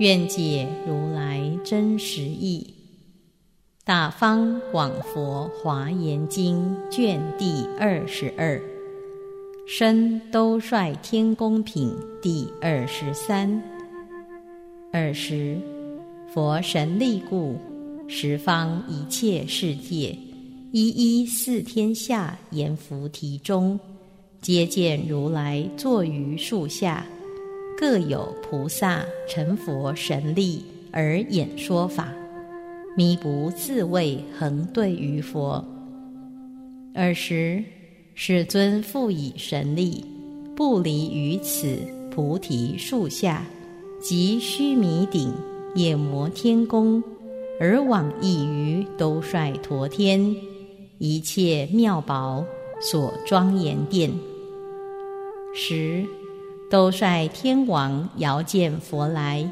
[0.00, 2.74] 愿解如来真实义。
[3.86, 8.60] 《大方广佛华严经》卷第二十二，
[9.68, 13.62] 身都率天宫品第二十三。
[14.92, 15.56] 二十，
[16.32, 17.56] 佛神力故，
[18.08, 20.18] 十方一切世界，
[20.72, 23.78] 一一四天下阎浮提中。
[24.40, 27.06] 皆见如来坐于树下，
[27.76, 32.12] 各有菩萨成佛神力而演说法，
[32.96, 35.62] 弥不自谓恒对于佛。
[36.94, 37.62] 尔时
[38.14, 40.04] 世尊复以神力，
[40.54, 41.76] 不离于此
[42.12, 43.44] 菩提树下，
[44.00, 45.32] 及须弥顶、
[45.74, 47.02] 夜摩天宫，
[47.58, 50.34] 而往诣于兜率陀天
[50.98, 52.44] 一切妙宝
[52.80, 54.12] 所庄严殿。
[55.52, 56.06] 十，
[56.70, 59.48] 都率天王遥见佛来，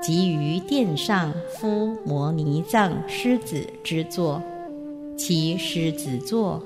[0.00, 4.42] 即于殿上敷摩尼藏狮子之座，
[5.16, 6.62] 其狮子座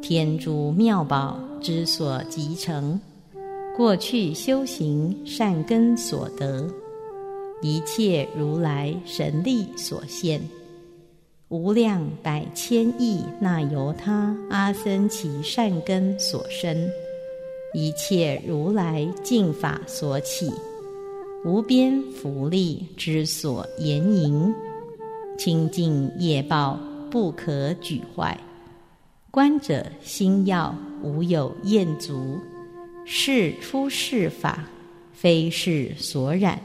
[0.00, 3.00] 天珠妙宝之所集成，
[3.76, 6.68] 过去修行善根所得，
[7.62, 10.40] 一切如来神力所现，
[11.48, 16.88] 无量百千亿那由他阿僧祇善根所生。
[17.74, 20.52] 一切如来净法所起，
[21.44, 24.54] 无边福利之所言盈，
[25.38, 26.78] 清净业报
[27.10, 28.38] 不可举坏。
[29.30, 32.36] 观者心要无有厌足，
[33.06, 34.66] 是出世法，
[35.12, 36.60] 非是所染。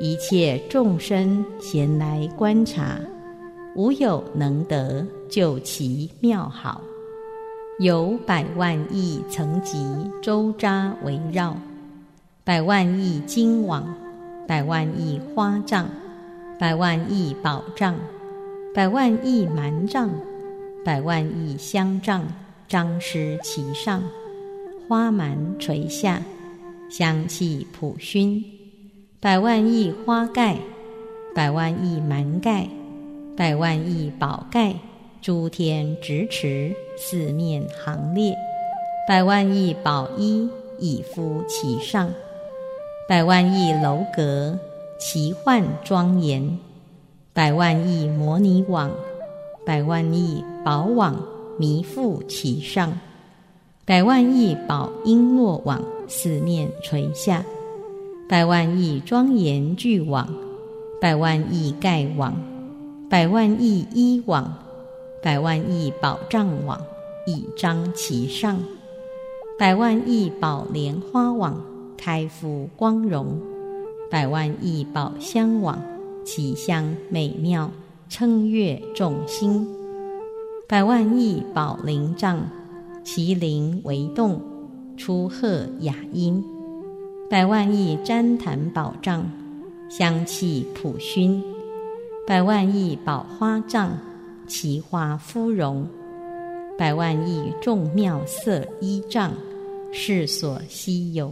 [0.00, 2.98] 一切众生闲来观察，
[3.76, 6.80] 无有能得救其妙好。
[7.82, 9.84] 有百万亿层级
[10.22, 11.56] 周匝围绕，
[12.44, 13.92] 百万亿金网，
[14.46, 15.88] 百万亿花帐，
[16.60, 17.96] 百万亿宝帐，
[18.72, 20.08] 百万亿蛮帐，
[20.84, 22.24] 百万亿香帐，
[22.68, 24.00] 张施其上，
[24.86, 26.22] 花蛮垂下，
[26.88, 28.44] 香气普熏，
[29.18, 30.56] 百万亿花盖，
[31.34, 32.68] 百万亿蛮盖，
[33.36, 34.76] 百万亿宝盖。
[35.22, 38.36] 诸天执持，四面行列，
[39.06, 40.50] 百万亿宝衣
[40.80, 42.10] 以敷其上，
[43.08, 44.58] 百万亿楼阁
[44.98, 46.58] 奇幻庄严，
[47.32, 48.90] 百万亿摩尼网，
[49.64, 51.24] 百万亿宝网
[51.56, 52.98] 弥覆其上，
[53.84, 57.44] 百万亿宝璎珞网四面垂下，
[58.28, 60.28] 百万亿庄严巨网，
[61.00, 62.34] 百万亿盖网，
[63.08, 64.52] 百万亿衣网。
[65.22, 66.80] 百万亿宝障网
[67.26, 68.58] 已张其上，
[69.56, 71.64] 百万亿宝莲花网
[71.96, 73.40] 开敷光荣，
[74.10, 75.80] 百万亿宝香网
[76.24, 77.70] 其香美妙
[78.08, 79.68] 称悦众心，
[80.66, 82.40] 百万亿宝灵障
[83.04, 84.42] 其灵为动
[84.96, 86.44] 出鹤雅音，
[87.30, 89.30] 百万亿旃檀宝障
[89.88, 91.40] 香气普熏，
[92.26, 93.96] 百万亿宝花帐。
[94.46, 95.86] 奇花芙蓉，
[96.78, 99.32] 百万亿众妙色衣障，
[99.92, 101.30] 世所稀有；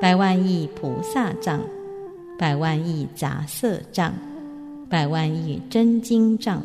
[0.00, 1.60] 百万亿菩萨障，
[2.38, 4.12] 百万亿杂色障，
[4.88, 6.62] 百万亿真经障，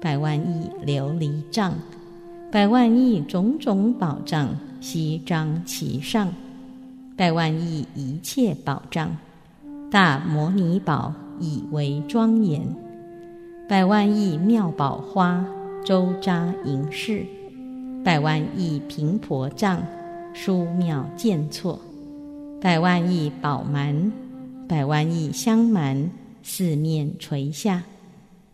[0.00, 1.74] 百万亿琉璃障，
[2.50, 4.48] 百万亿种种宝藏
[4.80, 6.28] 悉张其上；
[7.16, 9.16] 百万亿一切宝藏，
[9.90, 12.85] 大摩尼宝以为庄严。
[13.68, 15.44] 百万亿妙宝花
[15.84, 17.26] 周匝银饰，
[18.04, 19.82] 百万亿频婆障
[20.32, 21.80] 殊妙见错，
[22.60, 24.12] 百万亿宝蛮，
[24.68, 26.08] 百万亿香蛮
[26.44, 27.82] 四面垂下，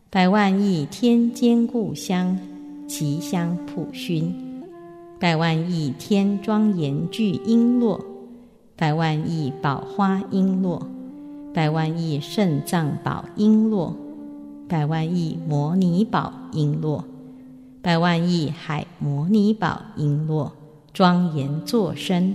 [0.08, 2.38] 百万亿天坚固香
[2.88, 4.34] 其香普熏，
[5.20, 8.00] 百万亿天庄严具璎珞，
[8.76, 10.80] 百万亿宝花璎珞，
[11.52, 13.92] 百万亿肾脏宝璎珞。
[14.68, 17.02] 百万亿摩尼宝璎珞，
[17.82, 20.50] 百万亿海摩尼宝璎珞，
[20.92, 22.34] 庄严作身；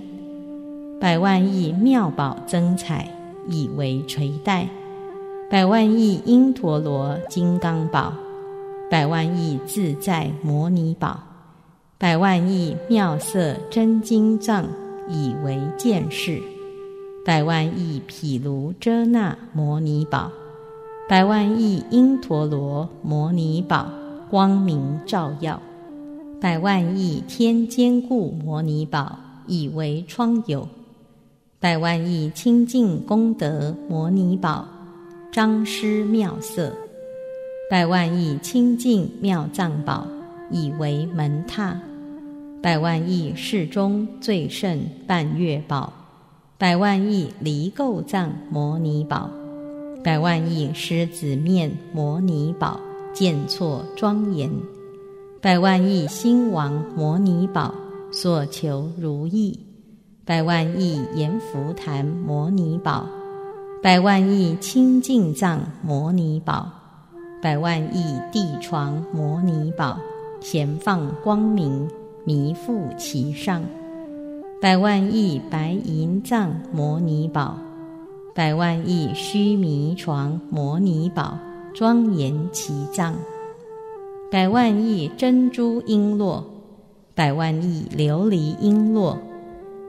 [0.99, 3.09] 百万亿妙宝增彩，
[3.47, 4.67] 以为垂带；
[5.49, 8.13] 百万亿因陀罗金刚宝，
[8.91, 11.19] 百万亿自在摩尼宝，
[11.97, 14.65] 百万亿妙色真经藏
[15.09, 16.41] 以为见识，
[17.25, 20.31] 百万亿毗卢遮那摩尼宝，
[21.09, 23.87] 百万亿因陀罗摩尼宝
[24.29, 25.61] 光明照耀，
[26.41, 29.17] 百万亿天坚固摩尼宝
[29.47, 30.67] 以为窗有，
[31.61, 34.67] 百万亿清净功德摩尼宝。
[35.31, 36.73] 张施妙色，
[37.71, 40.05] 百万亿清净妙藏宝
[40.51, 41.79] 以为门踏；
[42.61, 44.77] 百万亿世中最胜
[45.07, 45.93] 半月宝，
[46.57, 49.29] 百万亿离垢藏摩尼宝，
[50.03, 52.79] 百万亿狮子面摩尼宝
[53.13, 54.49] 见错庄严，
[55.41, 57.73] 百万亿星王摩尼宝
[58.11, 59.59] 所求如意，
[60.23, 63.07] 百万亿阎浮檀摩尼宝。
[63.83, 66.67] 百万亿清净藏摩尼宝，
[67.41, 69.99] 百万亿地床摩尼宝，
[70.41, 71.87] 闲放光明，
[72.23, 73.61] 弥覆其上；
[74.59, 77.57] 百万亿白银藏摩尼宝，
[78.37, 81.39] 百万亿须弥床摩尼宝，
[81.73, 83.15] 庄严其藏；
[84.31, 86.43] 百万亿珍珠璎珞，
[87.15, 89.17] 百万亿琉璃璎珞，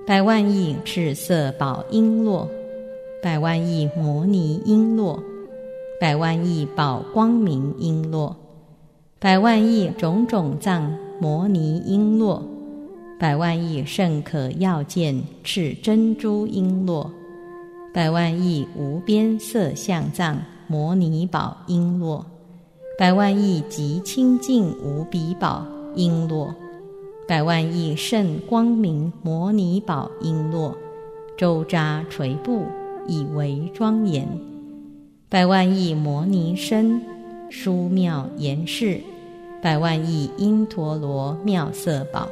[0.07, 2.49] 百万亿赤色宝璎珞。
[3.23, 5.21] 百万亿摩尼璎珞，
[6.01, 8.33] 百万亿宝光明璎珞，
[9.19, 12.41] 百万亿种种藏摩尼璎珞，
[13.21, 17.11] 百万亿甚可要见赤珍珠璎珞，
[17.93, 22.25] 百万亿无边色相藏摩尼宝璎珞，
[22.99, 26.53] 百万亿极清净无比宝璎珞，
[27.27, 30.75] 百万亿甚光明摩尼宝璎珞，
[31.37, 32.65] 周匝垂布。
[33.11, 34.29] 以为庄严，
[35.31, 37.01] 百万亿摩尼身，
[37.49, 39.01] 殊妙严饰，
[39.63, 42.29] 百万亿因陀罗妙色宝，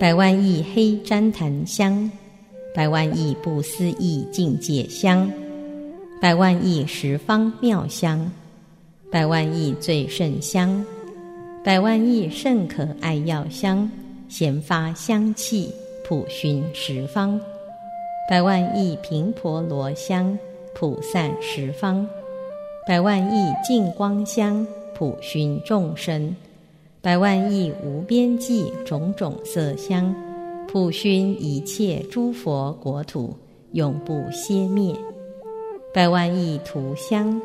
[0.00, 2.10] 百万亿黑旃檀香，
[2.76, 5.32] 百万亿不思议境界香，
[6.20, 8.30] 百万亿十方妙香，
[9.10, 10.84] 百万亿最胜香，
[11.64, 13.90] 百万亿甚可爱药香，
[14.28, 15.72] 咸发香气，
[16.06, 17.40] 普熏十方。
[18.28, 20.38] 百万亿频婆罗香，
[20.74, 22.06] 普散十方；
[22.86, 26.28] 百万亿净光香，普熏众生；
[27.00, 30.14] 百万亿无边际种种色香，
[30.76, 33.34] 普熏一切诸佛国土，
[33.72, 34.94] 永不歇灭；
[35.94, 37.40] 百万亿涂香，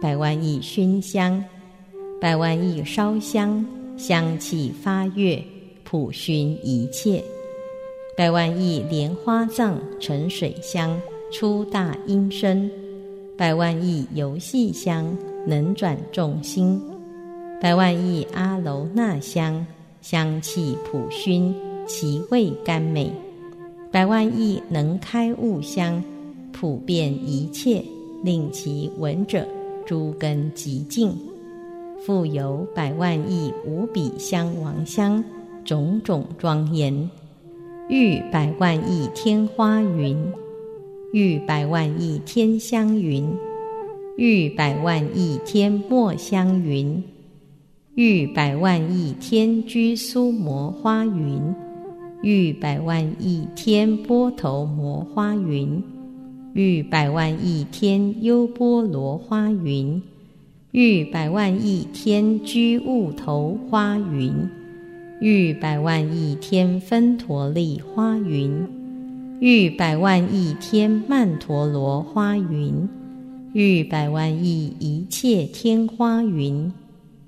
[0.00, 1.44] 百万亿熏香，
[2.20, 5.42] 百万亿烧香，香气发悦，
[5.82, 7.20] 普熏一切。
[8.16, 10.96] 百万亿莲花藏沉水香
[11.32, 12.70] 出大音声，
[13.36, 15.12] 百万亿游戏香
[15.44, 16.80] 能转众心，
[17.60, 19.66] 百万亿阿楼那香
[20.00, 21.52] 香气普熏，
[21.92, 23.10] 其味甘美，
[23.90, 26.00] 百万亿能开物香
[26.52, 27.82] 普遍一切，
[28.22, 29.44] 令其闻者
[29.84, 31.12] 诸根极净，
[32.06, 35.22] 复有百万亿无比香王香
[35.64, 37.10] 种种庄严。
[37.88, 40.16] 遇百万亿天花云，
[41.12, 43.28] 遇百万亿天香云，
[44.16, 47.02] 遇百万亿天墨香云，
[47.96, 51.42] 遇百万亿天居苏摩花云，
[52.22, 55.82] 遇百万亿天波头摩花云，
[56.52, 60.02] 遇百万亿天优波罗花云，
[60.72, 64.32] 遇百万亿天居雾头花云。
[65.22, 68.66] 遇百万亿天分陀利花云，
[69.38, 72.88] 遇百万亿天曼陀罗花云，
[73.52, 76.72] 遇百万亿一切天花云，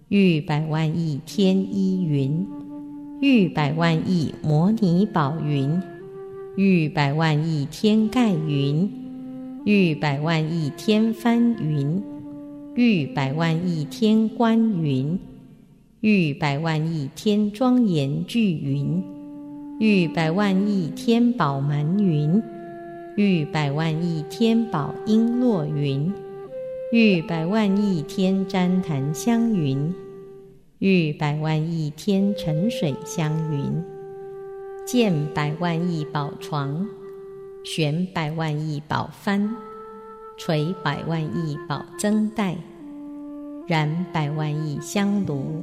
[0.08, 2.46] 遇百万亿天衣云，
[3.22, 5.80] 遇百万亿摩尼宝云，
[6.56, 8.90] 遇百万亿天盖云，
[9.64, 12.02] 遇百万亿天翻云，
[12.74, 15.16] 遇百万亿天观云。
[16.00, 19.00] 遇百万亿天庄严聚云，
[19.78, 22.42] 遇百万亿天宝满云，
[23.14, 26.12] 遇百万亿天宝璎珞云，
[26.92, 29.94] 遇百万亿天旃檀香云，
[30.82, 33.84] 遇百万亿天沉水香云，
[34.84, 36.84] 建百万亿宝床，
[37.62, 39.48] 悬百万亿宝幡，
[40.36, 42.56] 垂百万亿宝增带，
[43.68, 45.62] 燃百万亿香炉。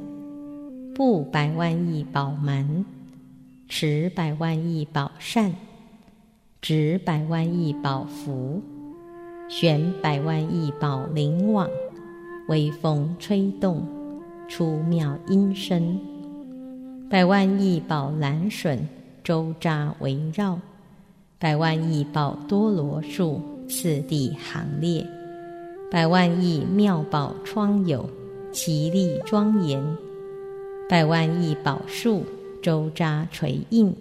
[0.94, 2.86] 布百万亿宝门，
[3.68, 5.52] 持百万亿宝扇，
[6.62, 8.62] 执百万亿宝符，
[9.50, 11.68] 悬百万亿宝灵网，
[12.48, 13.86] 微风吹动，
[14.50, 15.96] 出妙音声。
[17.08, 18.76] 百万亿宝蓝笋
[19.22, 20.58] 周匝围绕，
[21.38, 25.06] 百万亿宝多罗树次第行列，
[25.88, 28.04] 百万亿妙宝窗有
[28.52, 29.80] 奇丽庄严，
[30.88, 32.24] 百万亿宝树
[32.60, 33.94] 周匝垂映，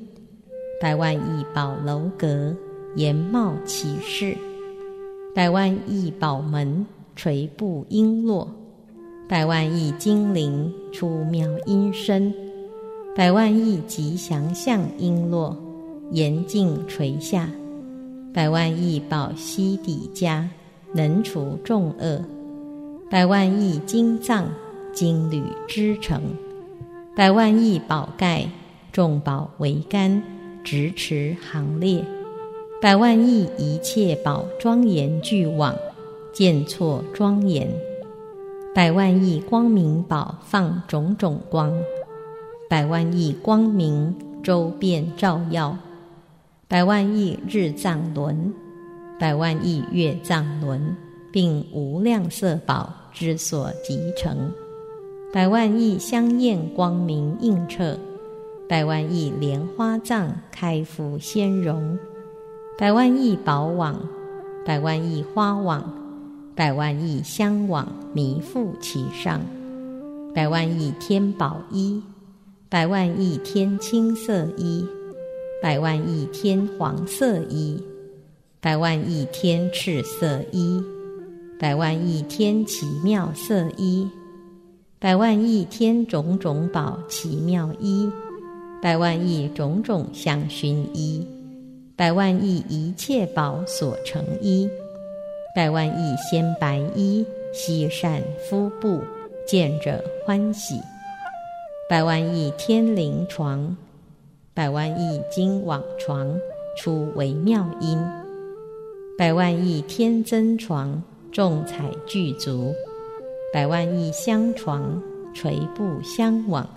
[0.81, 2.55] 百万亿宝楼阁
[2.95, 4.35] 严茂起势。
[5.35, 6.83] 百万亿宝门
[7.15, 8.47] 垂布璎珞，
[9.29, 12.33] 百万亿精灵出妙音声，
[13.15, 15.55] 百万亿吉祥相璎珞
[16.09, 17.47] 严净垂下，
[18.33, 20.49] 百万亿宝息底家
[20.93, 22.19] 能除众恶，
[23.07, 24.47] 百万亿金藏
[24.93, 26.19] 金缕织成，
[27.15, 28.49] 百万亿宝盖
[28.91, 30.23] 众宝为杆
[30.63, 32.03] 直持行列。
[32.81, 35.75] 百万亿一切宝庄严具网，
[36.33, 37.67] 见错庄严；
[38.75, 41.73] 百万亿光明宝放种种光，
[42.69, 45.75] 百万亿光明周遍照耀；
[46.67, 48.53] 百万亿日藏轮，
[49.19, 50.95] 百万亿月藏轮，
[51.31, 54.35] 并无量色宝之所集成；
[55.33, 57.97] 百万亿香焰光明映彻，
[58.69, 61.97] 百万亿莲花藏开敷鲜容。
[62.77, 63.99] 百万亿宝网，
[64.63, 65.83] 百万亿花网，
[66.59, 69.39] 百万亿相网弥覆其上；
[70.35, 72.03] 百万亿天宝衣，
[72.67, 74.85] 百万亿天青色衣，
[75.63, 77.81] 百万亿天黄色衣，
[78.59, 80.83] 百万亿天赤色衣，
[81.57, 84.05] 百万亿天奇妙色衣，
[84.99, 88.11] 百万亿天种种宝奇妙衣，
[88.81, 91.25] 百万亿种种香薰衣。
[91.95, 94.69] 百万亿一切宝所成衣，
[95.55, 99.01] 百万亿仙白衣，悉善敷布，
[99.47, 100.79] 见者欢喜。
[101.89, 103.75] 百万亿天灵床，
[104.53, 106.39] 百万亿金网床，
[106.77, 107.99] 出微妙音。
[109.17, 111.01] 百万亿天增床，
[111.31, 112.71] 众彩具足。
[113.51, 115.01] 百万亿香床，
[115.33, 116.69] 垂布香网。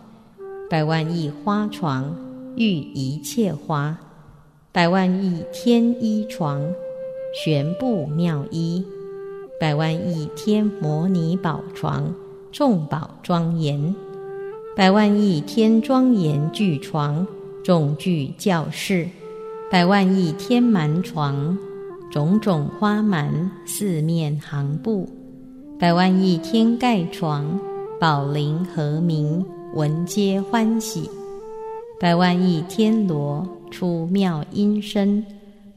[0.70, 2.16] 百万亿花床，
[2.56, 3.96] 遇一切花。
[4.72, 6.74] 百万亿天衣床，
[7.32, 8.84] 玄布妙衣；
[9.58, 12.14] 百万亿天摩尼宝床，
[12.50, 13.94] 众宝庄严；
[14.76, 17.26] 百万亿天庄严具床，
[17.64, 19.08] 众具教室；
[19.70, 21.56] 百万亿天满床，
[22.10, 25.06] 种种花满四面行布；
[25.78, 27.58] 百万亿天盖床，
[27.98, 31.08] 宝林和鸣，闻皆欢喜；
[31.98, 33.46] 百万亿天罗。
[33.72, 35.24] 出妙音声，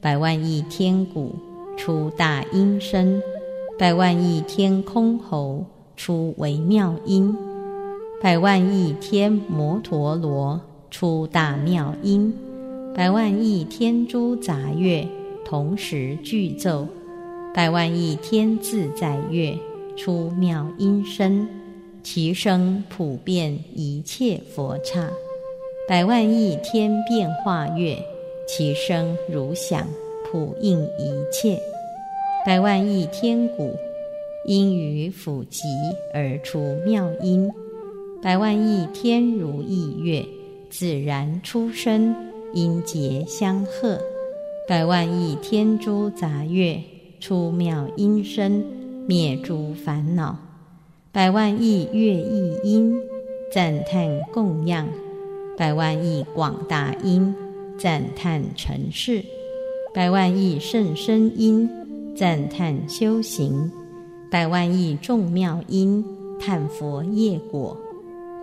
[0.02, 1.34] 百万亿天鼓
[1.76, 3.22] 出大音声，
[3.78, 5.64] 百万亿天空喉
[5.96, 7.36] 出微妙音，
[8.22, 12.32] 百万亿天摩陀罗出大妙音，
[12.94, 15.06] 百万亿天诸杂乐
[15.44, 16.86] 同时俱奏，
[17.54, 19.56] 百万亿天自在乐
[19.96, 21.46] 出妙音声，
[22.02, 25.08] 其声普遍一切佛刹。
[25.88, 27.96] 百万亿天变化乐，
[28.48, 29.86] 其声如响，
[30.30, 31.60] 普应一切。
[32.44, 33.74] 百万亿天鼓，
[34.44, 35.64] 因于抚集
[36.12, 37.50] 而出妙音。
[38.22, 40.26] 百万亿天如意乐，
[40.70, 42.14] 自然出声，
[42.52, 44.00] 音节相和。
[44.68, 46.82] 百万亿天诸杂乐，
[47.20, 48.64] 出妙音声，
[49.06, 50.36] 灭诸烦恼。
[51.12, 53.00] 百万亿乐意音，
[53.52, 54.88] 赞叹供养。
[55.56, 57.34] 百万亿广大音
[57.78, 59.24] 赞叹尘世，
[59.96, 61.66] 百万亿甚深音
[62.14, 63.72] 赞叹修行，
[64.30, 66.04] 百万亿众妙音
[66.38, 67.74] 叹佛业果，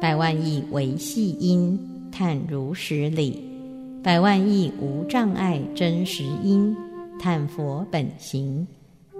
[0.02, 1.80] 百万亿维系音
[2.12, 3.40] 叹如实理，
[4.02, 6.76] 百万亿无障碍真实音
[7.20, 8.66] 叹佛本行，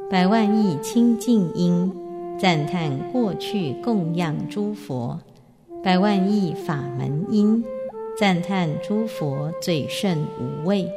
[0.10, 1.94] 百万亿清净音
[2.40, 5.20] 赞叹过去供养诸佛，
[5.84, 7.64] 百万亿法门音。
[8.16, 10.88] 赞叹诸佛最胜无畏，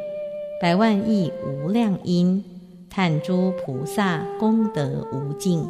[0.58, 2.42] 百万亿无量音；
[2.88, 5.62] 叹诸菩萨功德无尽，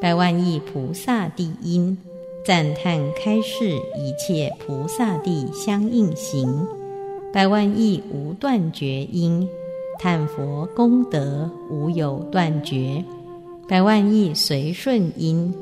[0.00, 1.96] 百万亿菩萨地音；
[2.44, 6.66] 赞叹开示一切菩萨地相应行，
[7.32, 9.48] 百万亿无断绝音；
[9.98, 13.04] 叹佛功德无有断绝，
[13.68, 15.52] 百万亿随顺音；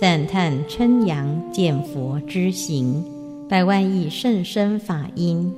[0.00, 3.04] 赞叹称扬见佛之行。
[3.48, 5.50] 百万亿甚深法音，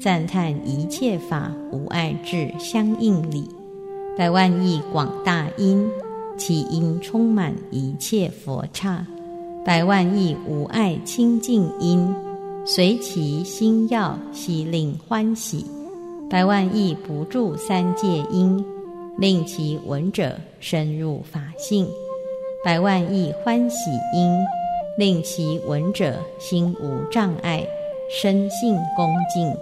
[0.00, 3.44] 赞叹一切法无碍智相应理；
[4.16, 5.86] 百万亿广大音，
[6.38, 9.04] 其音充满一切佛刹；
[9.62, 12.14] 百万亿无碍清净音，
[12.64, 15.66] 随其心要，悉令欢喜；
[16.30, 18.64] 百万亿不住三界音，
[19.18, 21.84] 令其闻者深入法性；
[22.64, 24.32] 百万亿欢喜音，
[24.96, 27.62] 令其闻者心无障碍，
[28.10, 29.52] 身信恭敬；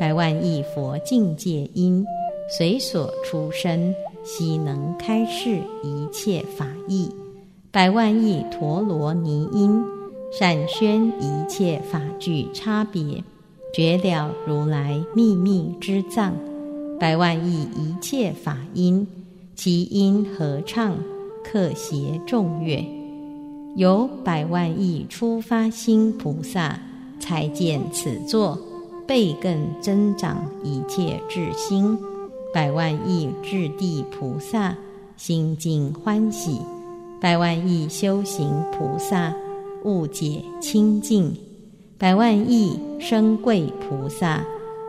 [0.00, 2.02] 百万亿佛境界音。
[2.56, 7.06] 随所出身，悉能开示一切法义；
[7.70, 9.78] 百万亿陀罗尼音，
[10.32, 13.22] 闪宣一切法具差别，
[13.74, 16.32] 绝了如来秘密之藏；
[16.98, 19.06] 百万亿一切法音，
[19.54, 20.96] 其音合唱，
[21.44, 22.82] 克谐众乐。
[23.76, 26.80] 有百万亿出发心菩萨，
[27.20, 28.58] 才见此座，
[29.10, 31.98] 倍更增长一切智心。
[32.54, 34.72] 百万亿智地菩萨
[35.16, 36.60] 心尽欢喜，
[37.20, 39.34] 百万亿修行菩萨
[39.82, 41.36] 悟解清净，
[41.98, 44.44] 百万亿生贵菩萨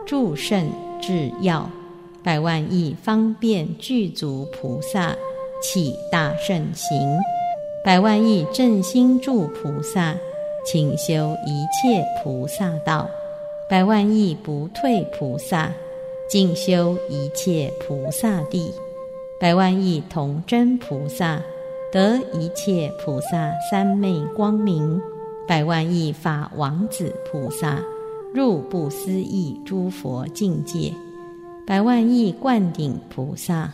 [0.06, 1.68] 助胜制药，
[2.22, 5.16] 百万亿方便具足菩萨
[5.60, 7.18] 起大圣行，
[7.84, 10.14] 百万亿正心助菩萨
[10.64, 13.08] 请修一切菩萨道，
[13.68, 15.72] 百万亿不退菩萨。
[16.30, 18.72] 静修一切菩萨地，
[19.38, 21.42] 百万亿同真菩萨
[21.92, 24.98] 得一切菩萨三昧光明，
[25.46, 27.82] 百万亿法王子菩萨
[28.32, 30.90] 入不思议诸佛境界，
[31.66, 33.70] 百万亿灌顶菩萨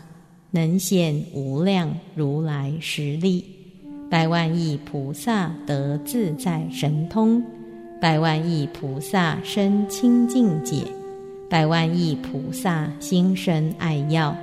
[0.50, 3.44] 能现无量如来实力，
[4.10, 7.40] 百万亿菩萨得自在神通，
[8.00, 10.84] 百万亿菩萨身清净解。
[11.50, 14.36] 百万亿菩萨心生爱药，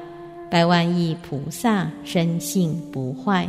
[0.49, 3.47] 百万亿菩萨身性不坏，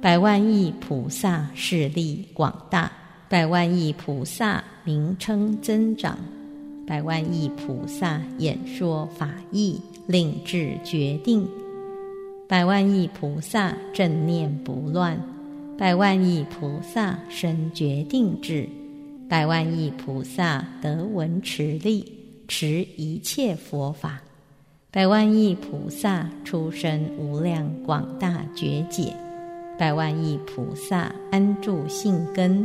[0.00, 2.90] 百万亿菩萨势力广大，
[3.28, 6.18] 百万亿菩萨名称增长，
[6.86, 11.46] 百万亿菩萨演说法义，令智决定，
[12.48, 15.20] 百万亿菩萨正念不乱，
[15.76, 18.66] 百万亿菩萨生决定智，
[19.28, 22.12] 百万亿菩萨得闻持力。
[22.48, 24.22] 持一切佛法，
[24.92, 29.12] 百万亿菩萨出生无量广大觉解，
[29.76, 32.64] 百万亿菩萨安住性根，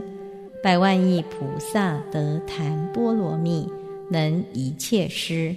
[0.61, 3.67] 百万亿菩萨得檀波罗蜜，
[4.07, 5.55] 能一切施，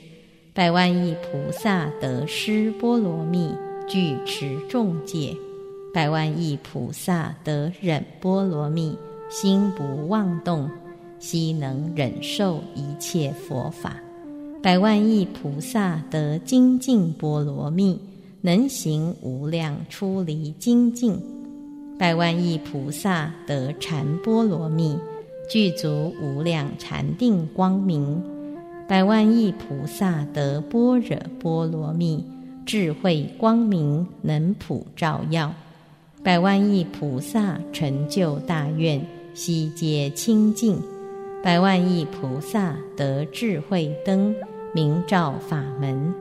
[0.55, 3.51] 百万亿菩萨得施波罗蜜，
[3.87, 5.37] 具持众戒，
[5.93, 8.97] 百万亿菩萨得忍波罗蜜，
[9.29, 10.71] 心不妄动，
[11.19, 13.97] 悉能忍受一切佛法。
[14.63, 17.99] 百万亿菩萨得精进波罗蜜，
[18.41, 21.17] 能行无量出离精进；
[21.99, 24.97] 百万亿菩萨得禅波罗蜜，
[25.51, 28.19] 具足无量禅定光明；
[28.89, 32.25] 百万亿菩萨得般若波罗蜜，
[32.65, 35.51] 智慧光明能普照耀；
[36.23, 40.77] 百万亿菩萨成就大愿，悉皆清净；
[41.45, 44.35] 百万亿菩萨得智慧灯。
[44.73, 46.13] 明照法门，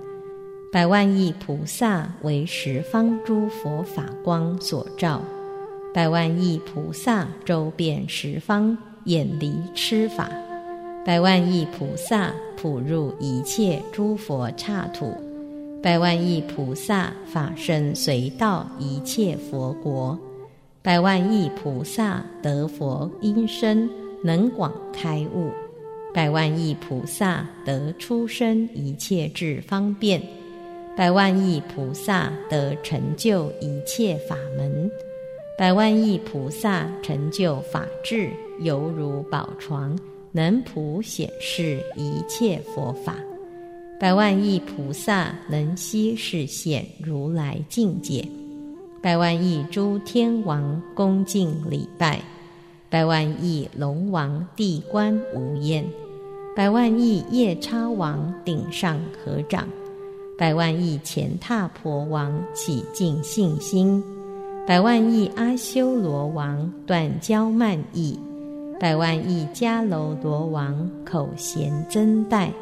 [0.72, 5.22] 百万亿菩萨为十方诸佛法光所照，
[5.92, 10.30] 百万亿菩萨周遍十方，远离痴法，
[11.04, 15.16] 百万亿菩萨普入一切诸佛刹土，
[15.82, 20.16] 百万亿菩萨法身随到一切佛国，
[20.84, 23.90] 百万亿菩萨得佛音声，
[24.24, 25.52] 能广开悟。
[26.14, 30.22] 百万亿菩萨得出生一切智方便，
[30.96, 34.90] 百万亿菩萨得成就一切法门，
[35.58, 39.98] 百万亿菩萨成就法智，犹如宝床，
[40.32, 43.16] 能普显示一切佛法。
[44.00, 48.24] 百万亿菩萨能悉示现如来境界，
[49.02, 52.22] 百万亿诸天王恭敬礼拜，
[52.94, 55.84] 百万亿龙王地观无厌。
[56.56, 59.68] 百万亿夜叉王顶上合掌，
[60.38, 64.04] 百万亿乾闼婆王起敬信心，
[64.68, 68.16] 百万亿阿修罗王断骄慢意，
[68.80, 72.54] 百万亿迦楼罗王口衔增带，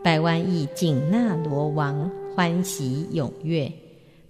[0.00, 3.68] 百万亿紧那罗王欢喜踊跃，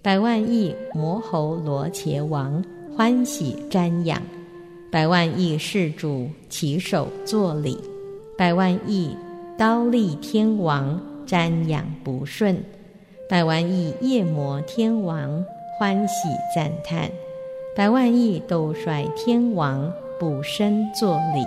[0.01, 4.19] 百万亿摩喉罗伽王欢喜瞻仰，
[4.97, 7.77] 百万亿世主起手作礼。
[8.35, 9.15] 百万亿
[9.55, 12.63] 刀立天王瞻仰不顺，
[13.29, 15.45] 百万亿夜魔天王
[15.77, 17.11] 欢喜赞叹，
[17.75, 21.43] 百万亿斗率天王补身作礼，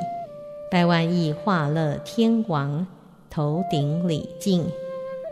[0.71, 2.87] 百万亿化乐天王
[3.29, 4.65] 头顶礼敬，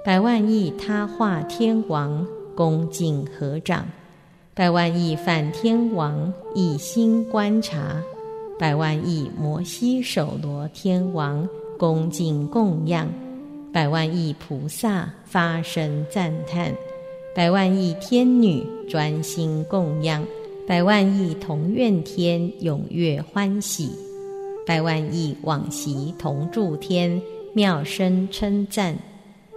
[0.05, 2.27] 百万亿他化天王
[2.57, 3.87] 恭敬合掌，
[4.59, 8.03] 百万亿梵天王一心观察，
[8.59, 13.09] 百万亿摩西首罗天王恭敬供养。
[13.73, 16.75] 百万亿菩萨发声赞叹，
[17.37, 20.27] 百万亿天女专心供养，
[20.67, 23.93] 百万亿同愿天踊跃欢喜，
[24.67, 27.23] 百万亿往昔同住天
[27.55, 28.99] 妙声称赞，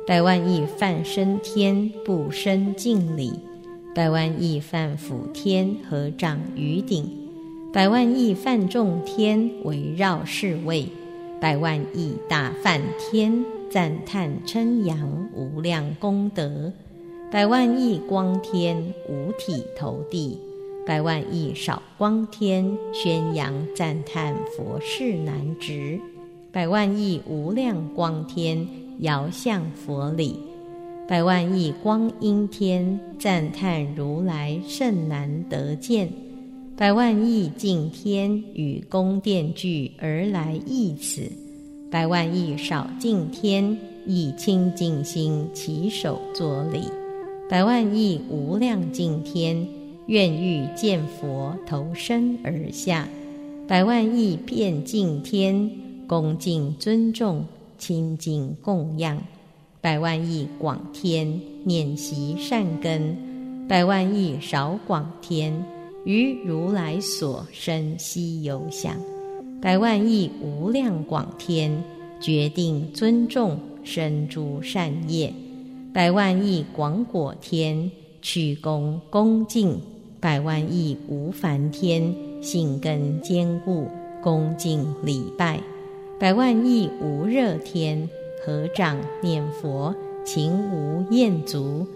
[0.05, 3.33] 百万亿梵身天不生敬礼，
[3.93, 7.05] 百万亿梵辅天合掌于顶，
[7.73, 10.87] 百万亿梵众天围绕侍卫，
[11.39, 13.43] 百万亿大梵天。
[13.71, 16.73] 赞叹称扬无量功德，
[17.31, 20.37] 百万亿光天五体投地，
[20.85, 25.97] 百万亿少光天宣扬赞叹佛事难值，
[26.51, 28.67] 百万亿无量光天
[28.99, 30.37] 遥向佛礼，
[31.07, 36.09] 百万亿光阴天赞叹如来甚难得见，
[36.77, 41.29] 百万亿净天与宫殿俱而来诣此。
[41.91, 46.83] 百万亿少净天以清净心起手作礼，
[47.49, 49.67] 百万亿无量净天
[50.05, 53.09] 愿欲见佛投身而下，
[53.67, 55.69] 百万亿遍净天
[56.07, 57.45] 恭敬尊重
[57.77, 59.21] 清净供养，
[59.81, 63.17] 百万亿广天念习善根，
[63.67, 65.51] 百万亿少广天
[66.05, 68.95] 于如来所生悉有想。
[69.59, 71.83] 百万亿无量广天
[72.19, 75.33] 决定尊重生诸善业，
[75.91, 77.89] 百万亿广果天
[78.21, 79.79] 屈躬恭敬，
[80.19, 83.87] 百万亿无烦天性根坚固
[84.21, 85.59] 恭敬礼拜，
[86.19, 88.07] 百万亿无热天
[88.43, 91.87] 合掌念佛情无厌足，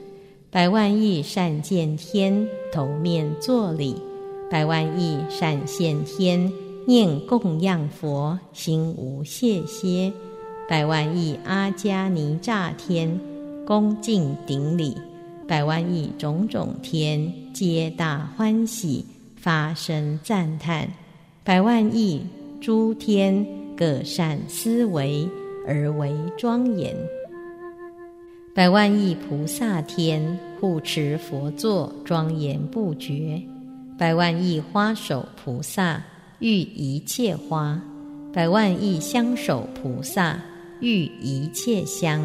[0.50, 3.96] 百万亿善见天头面作礼，
[4.50, 6.52] 百万亿善现天。
[6.88, 10.14] 念供养佛，心无懈歇；
[10.70, 13.20] 百万亿阿迦尼乍天
[13.66, 14.96] 恭敬顶礼，
[15.48, 19.04] 百万亿种种天皆大欢喜，
[19.36, 20.86] 发声赞叹；
[21.44, 22.22] 百万亿
[22.62, 23.44] 诸天
[23.76, 25.28] 各善思维。
[25.68, 26.94] 而为庄严；
[28.54, 33.42] 百万亿菩萨天护持佛座庄严不绝；
[33.98, 36.02] 百万亿花手菩萨。
[36.40, 37.82] 遇一切花，
[38.34, 40.38] 百万亿香手菩萨
[40.82, 42.22] 遇一切香，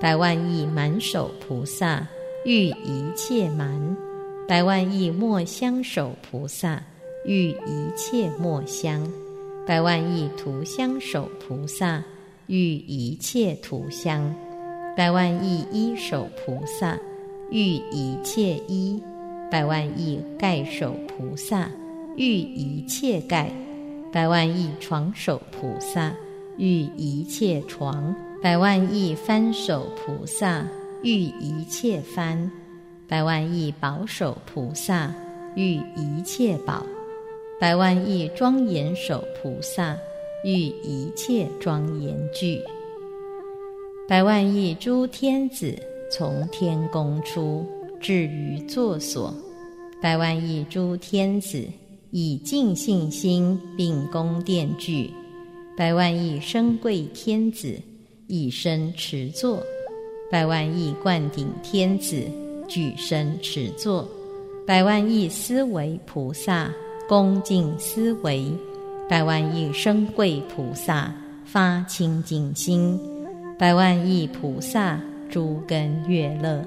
[0.00, 2.04] 百万亿满手菩萨
[2.44, 3.96] 遇一切满，
[4.48, 6.82] 百万亿墨香手菩萨
[7.24, 9.08] 遇一切墨香，
[9.64, 12.02] 百万亿涂香手菩萨
[12.46, 14.34] 遇一切涂香，
[14.96, 16.98] 百万亿衣手菩萨。
[17.50, 17.60] 遇
[17.92, 19.00] 一切衣，
[19.50, 21.68] 百万亿盖手菩萨。
[22.16, 23.50] 欲一切盖，
[24.12, 26.12] 百万亿床手菩萨。
[26.56, 30.64] 欲一切床，百万亿翻手菩萨。
[31.02, 32.50] 欲一切翻，
[33.06, 35.12] 百万亿宝手菩萨。
[35.54, 36.84] 欲一切宝，
[37.60, 39.96] 百万亿庄严手菩萨。
[40.46, 42.62] 欲一切庄严具，
[44.08, 45.76] 百万亿诸天子
[46.08, 47.66] 从天宫出，
[48.00, 49.34] 至于座所，
[50.00, 51.66] 百万亿诸天子。
[52.12, 55.10] 以尽信心并宫殿具，
[55.76, 57.76] 百万亿身贵天子
[58.28, 59.60] 以身持座，
[60.30, 62.22] 百万亿灌顶天子
[62.68, 64.08] 举身持座，
[64.64, 66.72] 百万亿思维菩萨
[67.08, 68.50] 恭敬思维，
[69.08, 71.14] 百万亿生贵菩萨
[71.44, 72.98] 发清净心，
[73.56, 76.64] 百万亿菩萨诸根悦乐，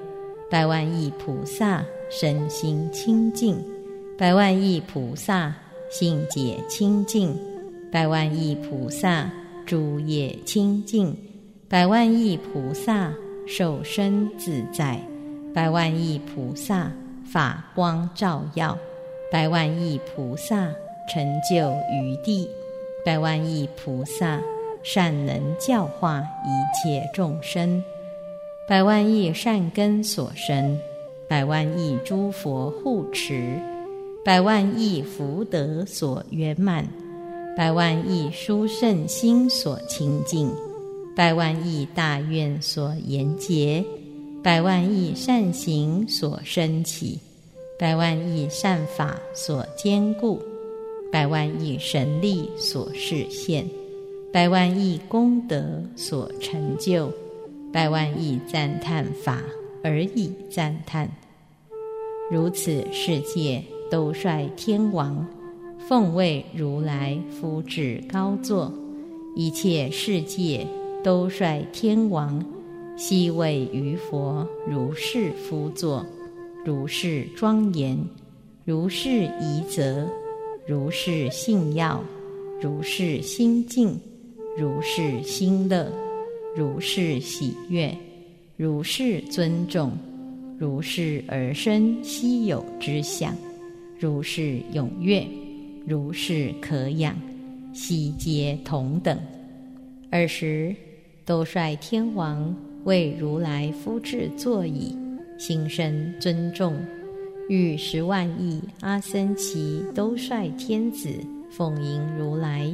[0.50, 3.62] 百万亿菩萨身心清净。
[4.18, 5.54] 百万亿菩萨
[5.90, 7.38] 性解清净，
[7.92, 9.30] 百万亿菩萨
[9.66, 11.16] 诸业清净，
[11.68, 13.14] 百万亿菩萨
[13.48, 15.02] 受身自在，
[15.54, 16.92] 百万亿菩萨
[17.26, 18.78] 法光照耀，
[19.32, 20.70] 百万亿菩萨
[21.10, 22.48] 成就于地，
[23.04, 24.42] 百万亿菩萨
[24.84, 27.84] 善能教化一切众生，
[28.68, 30.80] 百万亿善根所生，
[31.28, 33.60] 百万亿诸佛护持。
[34.24, 36.86] 百万亿福德所圆满，
[37.58, 40.52] 百万亿殊胜心所清净，
[41.16, 43.84] 百万亿大愿所严结，
[44.44, 47.18] 百万亿善行所升起，
[47.80, 50.40] 百万亿善法所坚固，
[51.12, 53.66] 百万亿神力所示现，
[54.32, 57.12] 百万亿功德所成就，
[57.74, 59.42] 百万亿赞叹法
[59.84, 61.10] 而已赞叹。
[62.30, 65.26] 如此世界都率天王，
[65.80, 68.72] 奉为如来夫至高座；
[69.36, 70.68] 一切世界
[71.04, 72.46] 都率天王。
[72.96, 76.06] 悉为于佛如是夫座，
[76.66, 77.98] 如是庄严，
[78.66, 80.06] 如是仪则，
[80.70, 82.00] 如是信要，
[82.62, 84.00] 如是心境，
[84.56, 85.92] 如是心乐，
[86.56, 87.92] 如是喜悦，
[88.56, 89.92] 如是尊重，
[90.60, 93.36] 如是而生稀有之相，
[93.98, 95.26] 如是踊跃，
[95.88, 97.20] 如是可养，
[97.74, 99.18] 悉皆同等。
[100.12, 100.76] 尔时，
[101.26, 102.56] 都率天王。
[102.84, 104.96] 为如来夫至座椅，
[105.40, 106.78] 心生尊重，
[107.50, 111.10] 欲十万亿阿僧祇都率天子
[111.50, 112.72] 奉迎如来，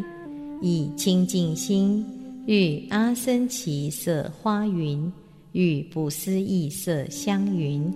[0.61, 2.05] 以清净心
[2.45, 5.09] 欲阿僧祇色花云，
[5.53, 7.89] 欲不思议色香云，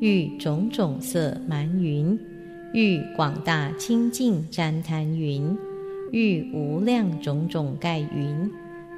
[0.00, 2.18] 欲种种色蛮云，
[2.72, 5.54] 欲广大清净旃檀云，
[6.12, 8.50] 欲无量种种盖云，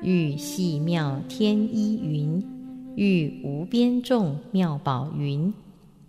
[0.04, 2.40] 欲细妙天衣云。
[2.94, 5.52] 欲无边众妙宝云，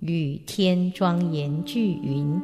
[0.07, 2.39] 与天庄严具云，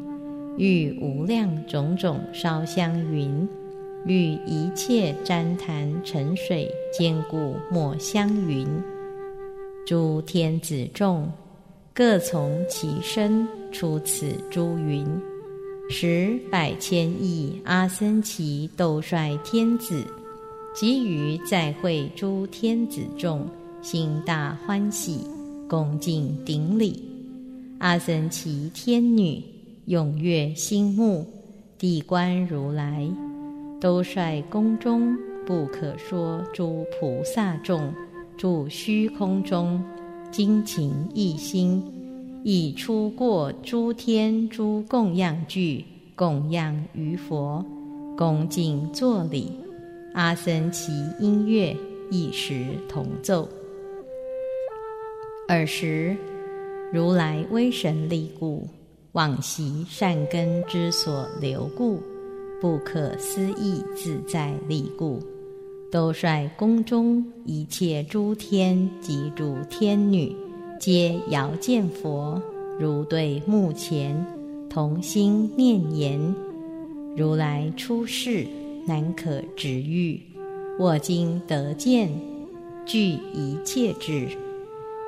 [0.58, 3.47] 与无量种种烧香云，
[4.06, 8.67] 与一切旃檀沉水坚固抹香云。
[9.86, 11.32] 诸天子众
[11.93, 15.06] 各从其身出此诸云，
[15.89, 20.04] 十百千亿阿僧祇斗率天子，
[20.80, 23.47] 给予在会诸天子众。
[23.84, 25.26] 心大欢喜，
[25.67, 27.11] 恭敬顶礼。
[27.82, 29.41] 阿僧祇天女
[29.88, 31.26] 踊跃心目，
[31.80, 33.10] 地观如来，
[33.80, 35.17] 都率宫中
[35.48, 37.91] 不可说诸菩萨众，
[38.38, 39.84] 住虚空中，
[40.30, 41.84] 精勤一心，
[42.44, 45.84] 以出过诸天诸供养具，
[46.15, 47.65] 供养于佛，
[48.15, 49.52] 恭敬作礼。
[50.13, 51.76] 阿僧祇音乐
[52.12, 53.50] 一时同奏。
[55.48, 56.15] 尔时，
[56.93, 58.67] 如来威神力故，
[59.13, 62.01] 往昔善根之所留故，
[62.60, 65.21] 不可思议自在力故，
[65.89, 70.36] 都率宫中一切诸天及诸天女，
[70.82, 72.41] 皆遥见佛，
[72.77, 74.25] 如对目前，
[74.69, 76.36] 同心念言：
[77.15, 78.45] 如来出世，
[78.86, 80.21] 难可直遇。
[80.77, 82.10] 我今得见，
[82.86, 84.27] 具一切智。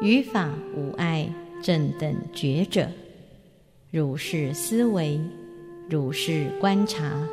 [0.02, 1.34] 于法无碍，
[1.64, 2.88] 正等觉者，
[3.90, 5.20] 如是思维，
[5.90, 7.28] 如是观察，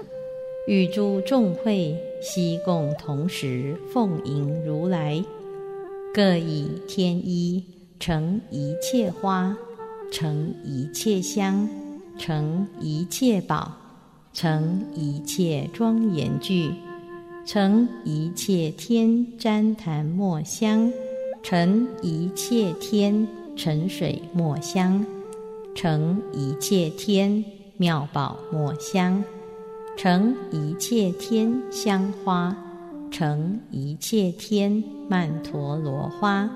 [0.68, 5.22] 与诸众会悉共同时奉迎如来，
[6.14, 7.64] 各以天衣
[7.98, 9.54] 成一切花，
[10.12, 11.68] 成一切香，
[12.16, 13.76] 成一切宝，
[14.32, 16.70] 成一切庄严具，
[17.44, 20.92] 成一切天旃檀墨香。
[21.42, 23.26] 成一切天
[23.62, 25.04] 沉水墨香，
[25.74, 27.44] 成一切天
[27.76, 29.22] 妙宝墨香，
[29.98, 32.56] 成一切天香花，
[33.10, 36.48] 成一切天曼陀罗花，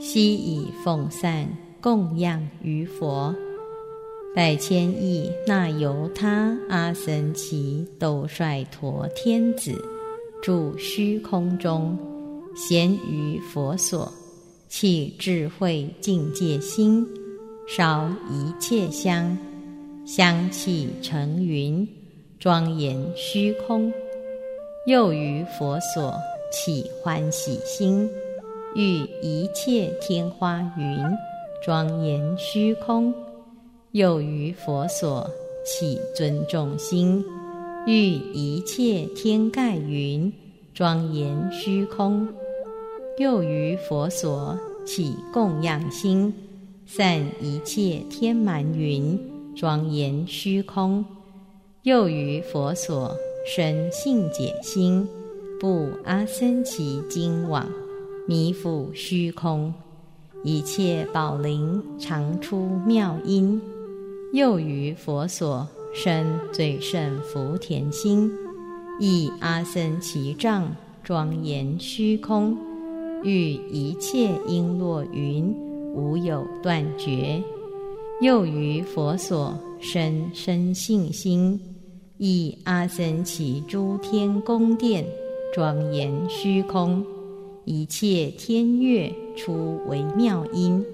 [0.00, 1.46] 悉以奉散
[1.82, 3.34] 供养于佛。
[4.34, 9.84] 百千亿那由他阿僧祇斗率陀天子
[10.42, 11.94] 住虚空中。
[12.54, 14.12] 闲于佛所，
[14.74, 17.06] 弃智慧境界心，
[17.68, 19.36] 烧一切香，
[20.06, 21.86] 香气成云，
[22.38, 23.92] 庄严虚空。
[24.86, 26.14] 又于佛所
[26.50, 28.08] 起欢喜心，
[28.74, 30.98] 欲一切天花云，
[31.62, 33.12] 庄严虚空。
[33.90, 35.30] 又于佛所
[35.66, 37.22] 起尊重心，
[37.86, 37.92] 欲
[38.32, 40.32] 一切天盖云，
[40.72, 42.26] 庄严虚空。
[43.18, 46.32] 又于佛所起供养心，
[46.86, 49.20] 散一切天满云，
[49.54, 51.04] 庄严虚空；
[51.82, 53.14] 又于佛所
[53.46, 55.06] 生信解心，
[55.60, 57.68] 布阿僧祇经网，
[58.26, 59.74] 弥覆虚空，
[60.42, 63.60] 一切宝林常出妙音；
[64.32, 68.32] 又于佛所生最胜福田心，
[68.98, 72.56] 以阿僧祇藏庄严虚空。
[73.22, 75.54] 遇一切璎珞云，
[75.94, 77.42] 无有断绝。
[78.20, 81.60] 又于佛所生生信心，
[82.18, 85.04] 以阿僧祇诸天宫殿
[85.52, 87.04] 庄严虚空，
[87.64, 90.84] 一切天乐出微妙音。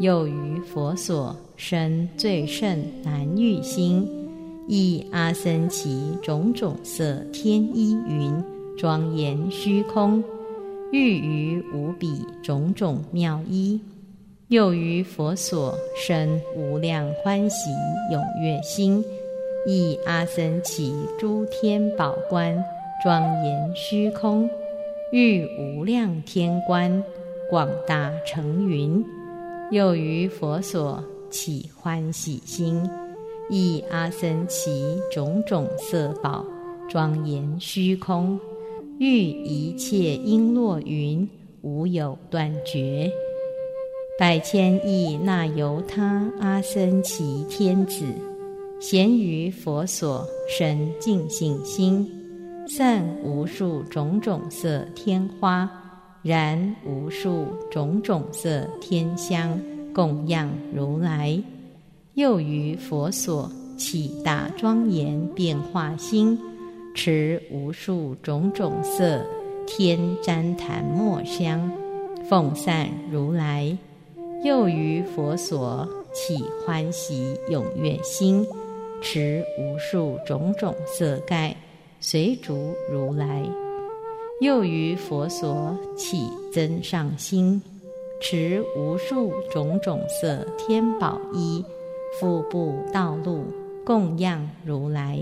[0.00, 4.04] 又于佛所生最胜难遇心，
[4.66, 8.34] 以阿僧祇种种色天衣云
[8.76, 10.20] 庄严虚空，
[10.92, 13.80] 欲于无比种种妙衣。
[14.48, 17.70] 又于佛所生无量欢喜
[18.12, 19.02] 踊跃心，
[19.66, 22.62] 以阿僧祇诸天宝观
[23.02, 24.48] 庄严虚空，
[25.12, 27.02] 欲无量天观
[27.50, 29.04] 广大成云。
[29.70, 32.88] 又于佛所起欢喜心，
[33.48, 36.44] 以阿僧祇种种色宝
[36.88, 38.38] 庄严虚空，
[38.98, 41.28] 欲一切璎珞云
[41.62, 43.10] 无有断绝。
[44.18, 48.04] 百千亿那由他阿僧祇天子，
[48.80, 52.08] 咸于佛所生净信心，
[52.68, 55.68] 散无数种种色天花，
[56.22, 59.60] 燃无数种种色天香，
[59.92, 61.42] 供养如来。
[62.14, 66.38] 又于佛所起大庄严变化心，
[66.94, 69.26] 持无数种种色
[69.66, 71.70] 天旃檀末香，
[72.30, 73.76] 奉散如来。
[74.44, 78.46] 又于佛所起欢喜踊跃心，
[79.02, 81.56] 持无数种种色盖，
[81.98, 83.42] 随逐如来。
[84.40, 87.60] 又于佛所起增上心，
[88.20, 91.64] 持无数种种色天宝衣，
[92.20, 93.44] 腹部道路
[93.84, 95.18] 供养如来。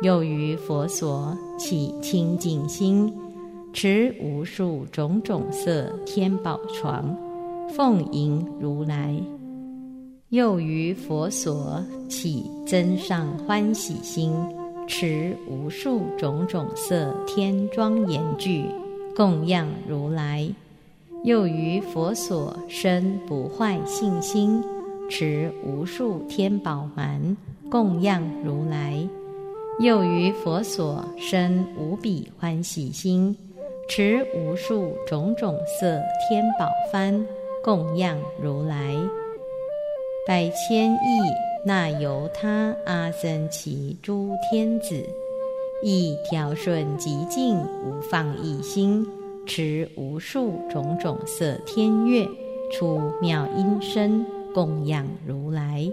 [0.00, 3.12] 又于佛所起清净心，
[3.72, 7.16] 持无数种种色天宝床。
[7.70, 9.20] 奉迎如来，
[10.28, 14.32] 又于佛所起增上欢喜心，
[14.86, 18.64] 持无数种种色天庄严具，
[19.16, 20.48] 供养如来；
[21.24, 24.62] 又于佛所生不坏信心，
[25.10, 27.36] 持无数天宝满，
[27.68, 29.06] 供养如来；
[29.80, 33.36] 又于佛所生无比欢喜心，
[33.88, 37.24] 持无数种种色天宝幡。
[37.62, 38.96] 供养如来，
[40.26, 40.98] 百千亿
[41.64, 45.04] 那由他阿僧祇诸天子，
[45.82, 49.06] 以调顺极净无放逸心，
[49.44, 52.26] 持无数种种色天乐，
[52.72, 55.88] 出妙音声，供养如来。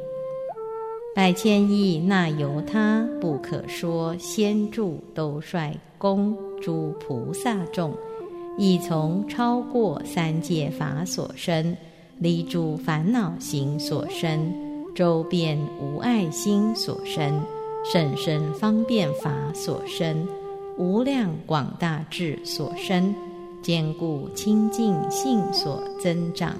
[1.16, 7.94] 百千亿那由他不可说先住兜率宫诸菩萨众。
[8.58, 11.74] 以从超过三界法所生，
[12.20, 14.54] 离诸烦恼行所生，
[14.94, 17.42] 周遍无碍心所生，
[17.90, 20.28] 甚深方便法所生，
[20.78, 23.16] 无量广大智所生，
[23.62, 26.58] 坚固清净性所增长，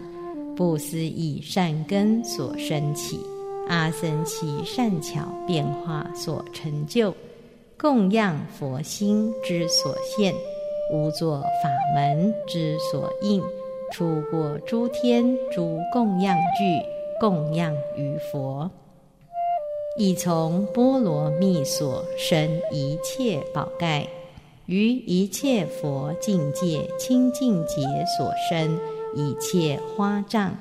[0.56, 3.20] 不思议善根所生起，
[3.68, 7.14] 阿僧祇善巧变化所成就，
[7.78, 10.34] 供养佛心之所现。
[10.92, 13.42] 无作法门之所应，
[13.92, 16.80] 出过诸天诸供养具，
[17.20, 18.70] 供养于佛。
[19.98, 24.08] 以从波罗蜜所生一切宝盖，
[24.68, 27.82] 于一切佛境界清净劫
[28.16, 28.80] 所生
[29.16, 30.56] 一切花障，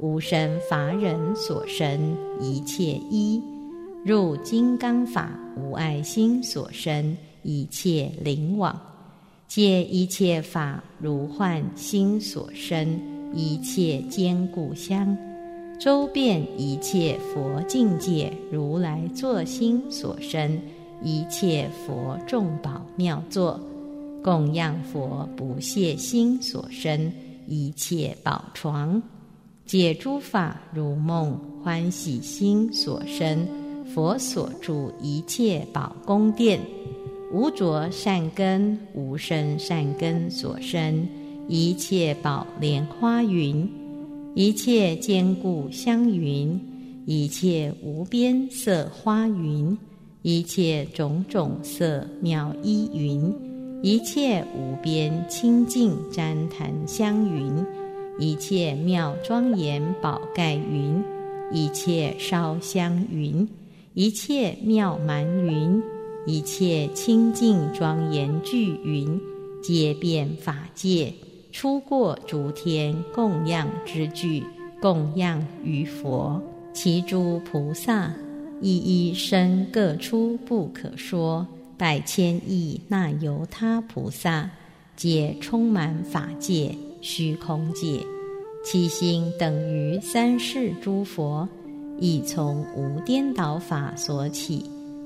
[0.00, 3.42] 无生法忍所生一切一，
[4.02, 8.80] 入金刚法无爱心所生一切灵网。
[9.46, 12.98] 借一切法如幻心所生，
[13.34, 15.14] 一切坚固相，
[15.78, 20.58] 周遍一切佛境界如来作心所生，
[21.02, 23.60] 一切佛众宝妙作，
[24.22, 27.12] 供养佛不懈心所生，
[27.48, 29.02] 一切宝床，
[29.70, 33.46] 解诸法如梦欢喜心所生，
[33.94, 36.58] 佛所住一切宝宫殿。
[37.32, 41.06] 无着善根，无生善根所生
[41.46, 43.70] 一切宝莲花云，
[44.34, 46.60] 一切坚固香云，
[47.06, 49.78] 一切无边色花云，
[50.22, 53.32] 一切种种色妙衣云，
[53.84, 57.54] 一切无边清净旃檀香云，
[58.20, 61.02] 一切妙庄严宝盖云，
[61.50, 63.48] 一切烧香云，
[63.94, 65.82] 一切妙满云。
[66.26, 69.18] 一切清净庄严具云，
[69.62, 71.14] 皆遍法界，
[71.50, 74.44] 出过诸天供养之具，
[74.82, 76.40] 供养于佛，
[76.74, 78.12] 其诸菩萨
[78.60, 81.46] 一一身各出不可说
[81.78, 84.50] 百千亿那由他菩萨，
[84.94, 88.04] 皆充满法界、虚空界，
[88.64, 91.48] 其心等于三世诸佛，
[91.98, 94.64] 亦从无颠倒法所起，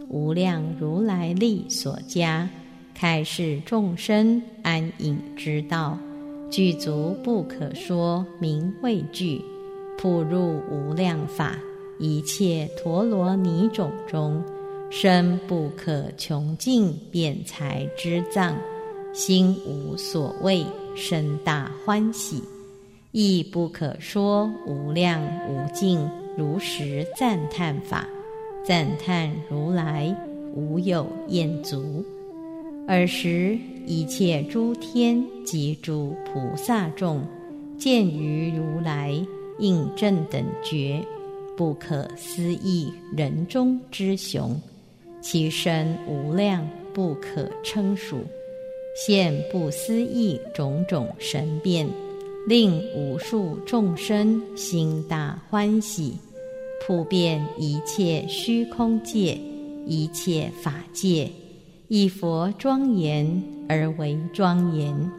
[0.09, 2.49] 无量如来力所加，
[2.95, 5.99] 开示众生安隐之道。
[6.51, 9.41] 具足不可说名畏惧，
[9.99, 11.57] 普入无量法
[11.99, 14.41] 一切陀罗尼种中，
[14.91, 18.57] 身不可穷尽辩才之藏，
[19.13, 20.65] 心无所谓
[20.95, 22.43] 深大欢喜，
[23.13, 26.01] 亦不可说无量无尽
[26.37, 28.07] 如实赞叹法，
[28.65, 30.15] 赞叹如来
[30.55, 32.05] 无有厌足。
[32.87, 37.23] 尔时，一切诸天及诸菩萨众，
[37.79, 39.15] 见于如来
[39.59, 41.03] 应正等觉，
[41.57, 44.61] 不可思议人中之雄，
[45.21, 48.19] 其身无量不可称数，
[48.95, 51.89] 现不思议种种神变，
[52.47, 56.15] 令无数众生心大欢喜，
[56.87, 59.37] 普遍一切虚空界，
[59.85, 61.29] 一切法界。
[61.89, 65.11] 以佛庄严而为庄严，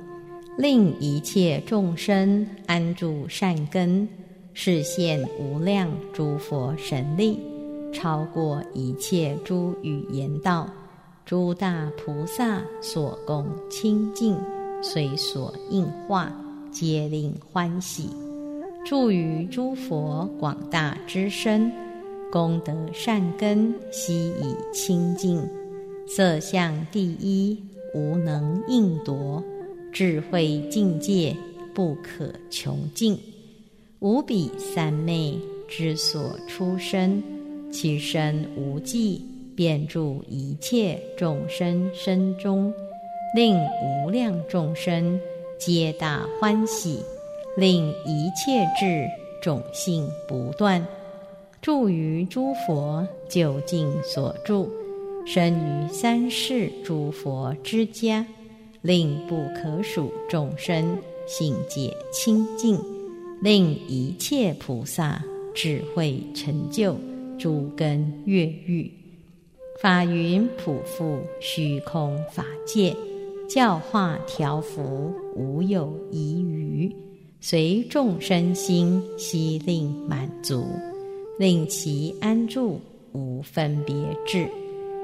[0.58, 4.08] 令一切众生安住善根，
[4.54, 7.38] 示现无量诸佛神力，
[7.94, 10.68] 超过一切诸语言道，
[11.26, 14.38] 诸大菩萨所供清净，
[14.84, 16.32] 随所应化，
[16.72, 18.12] 皆令欢喜。
[18.86, 21.72] 助于诸佛广大之身，
[22.32, 25.42] 功德善根悉以清净。
[26.08, 27.58] 色相第一，
[27.96, 29.42] 无能应夺；
[29.92, 31.36] 智慧境界
[31.74, 33.18] 不可穷尽，
[33.98, 37.24] 无比三昧之所出生，
[37.72, 39.26] 其身无际，
[39.56, 42.74] 遍住一切众生身中，
[43.36, 45.20] 令无量众生
[45.58, 47.00] 皆大欢喜，
[47.58, 49.08] 令一切智
[49.42, 50.86] 种性不断，
[51.62, 54.70] 住于诸佛究竟所住。
[55.26, 58.24] 生于三世诸佛之家，
[58.82, 62.80] 令不可数众生性解清净，
[63.42, 65.24] 令一切菩萨
[65.56, 66.96] 智慧成就，
[67.40, 68.92] 诸根越狱，
[69.78, 72.96] 法云普覆虚空法界，
[73.50, 76.96] 教化调伏无有疑余，
[77.42, 80.66] 随众生心悉令满足，
[81.38, 82.80] 令其安住
[83.12, 83.94] 无分别
[84.26, 84.48] 智。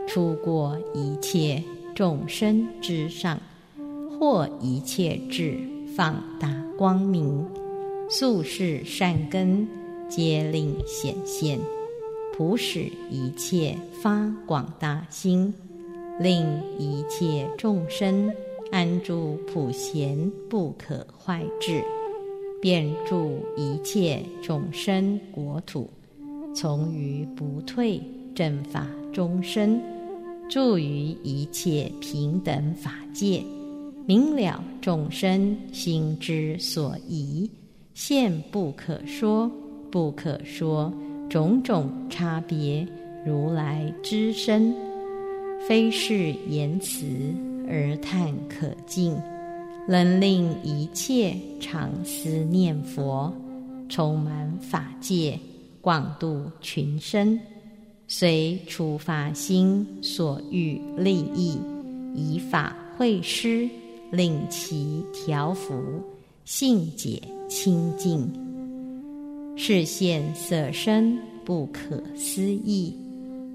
[0.08, 1.62] 出过一切
[1.94, 3.38] 众生之上，
[4.18, 5.60] 或一切智
[5.98, 7.46] 放大光明，
[8.10, 9.68] 素世善根
[10.10, 11.60] 皆令显现，
[12.42, 15.54] 普使一切发广大心，
[16.20, 16.44] 令
[16.80, 18.34] 一切众生
[18.72, 20.18] 安住普贤
[20.50, 21.84] 不可坏智，
[22.60, 25.88] 便住一切众生国土，
[26.56, 28.02] 从于不退
[28.34, 29.80] 正法终身。
[30.50, 33.44] 住于一切平等法界，
[34.08, 37.48] 明了众生心之所疑，
[37.94, 39.48] 现不可说
[39.92, 40.92] 不可说
[41.32, 42.86] 种种差别，
[43.26, 44.76] 如来之身，
[45.66, 47.06] 非是言辞
[47.70, 49.16] 而叹可尽，
[49.88, 53.34] 能令一切常思念佛，
[53.88, 55.40] 充满法界，
[55.80, 57.40] 广度群生。
[58.10, 61.58] 随出发心所欲利益，
[62.14, 63.70] 以法会师，
[64.12, 65.74] 令其调伏，
[66.44, 68.51] 性解清净。
[69.56, 72.96] 视现色身不可思议，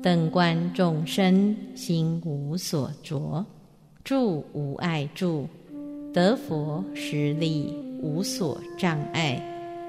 [0.02, 3.44] 等观众生心无所着，
[4.04, 5.48] 住无碍住，
[6.12, 9.42] 得佛实力无所障碍，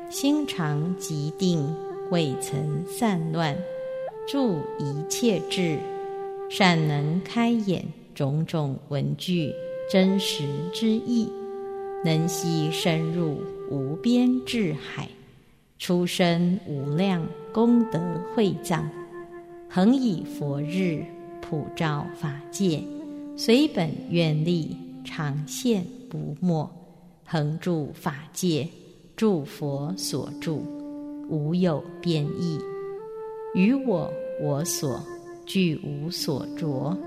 [0.10, 1.64] 心常极定，
[2.10, 3.55] 未曾散乱。
[4.28, 5.78] 住一切智，
[6.49, 7.86] 善能开眼
[8.16, 9.53] 种种文具
[9.91, 10.43] 真实
[10.74, 11.30] 之意，
[12.03, 13.38] 能悉深入
[13.70, 15.08] 无边智海，
[15.80, 17.99] 出生无量功德
[18.34, 18.89] 会藏，
[19.69, 21.03] 恒以佛日
[21.41, 22.84] 普照法界，
[23.38, 24.75] 随本愿力
[25.05, 26.69] 常现不没，
[27.25, 28.67] 恒住法界，
[29.15, 30.65] 住佛所住，
[31.30, 32.59] 无有变异。
[33.53, 34.11] 于我
[34.41, 35.01] 我所
[35.45, 36.97] 具无所着，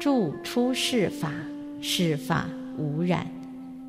[0.00, 1.32] 住出世法，
[1.80, 3.26] 世法无染。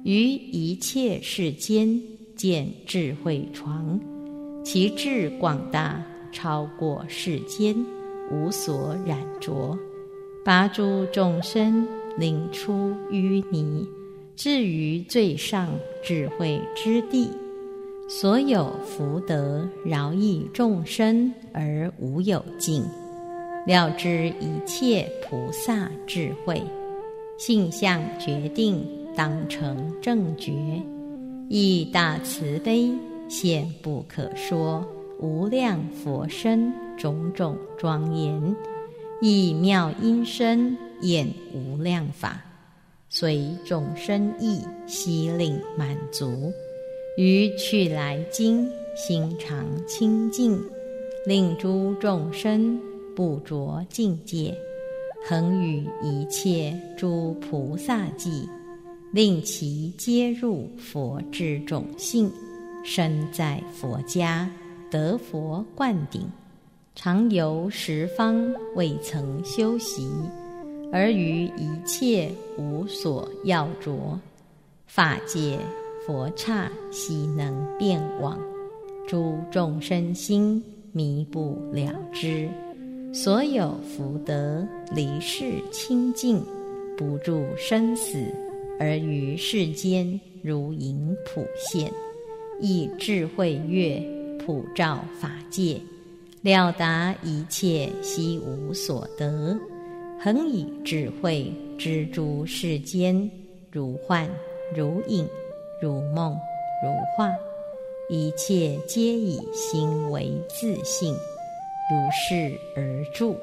[0.04, 2.02] 于一切世间
[2.36, 4.00] 见智慧床，
[4.64, 7.76] 其智广大，超过世间，
[8.32, 9.78] 无所染着，
[10.44, 11.88] 拔诸众生，
[12.18, 13.88] 领出淤泥，
[14.36, 15.70] 至于最上
[16.04, 17.30] 智慧之地。
[18.08, 22.84] 所有福德饶益众生而无有尽，
[23.68, 26.62] 了知一切菩萨智慧，
[27.38, 28.84] 性相决定
[29.16, 30.52] 当成正觉，
[31.50, 32.92] 以大慈悲
[33.30, 34.84] 现不可说
[35.20, 38.56] 无量佛身种种庄严，
[39.22, 42.42] 以妙音声演无量法，
[43.08, 46.52] 随众生意悉令满足。
[47.18, 50.60] 于去来经，心常清净，
[51.26, 52.80] 令诸众生
[53.16, 54.58] 不着境界，
[55.28, 58.50] 恒与一切诸菩萨际，
[59.12, 62.32] 令其皆入佛之种性，
[62.92, 64.50] 身在佛家，
[64.90, 66.28] 得佛灌顶，
[66.96, 70.10] 常游十方，未曾修习，
[70.92, 74.20] 而于一切无所要着，
[74.88, 75.60] 法界。
[76.08, 78.40] 佛刹悉能遍往，
[79.08, 82.50] 诸众生心迷不了之。
[83.14, 86.44] 所有福德离世清净，
[86.98, 88.26] 不住生死，
[88.80, 91.92] 而于世间如影普现，
[92.62, 94.02] 以智慧月
[94.46, 95.82] 普照法界，
[96.42, 99.58] 了达一切悉无所得，
[100.20, 103.30] 恒以智慧知诸世间
[103.72, 104.30] 如幻
[104.76, 105.28] 如影。
[105.82, 106.34] 如梦
[106.84, 107.32] 如画，
[108.10, 113.34] 一切皆以心为自性，如是而住。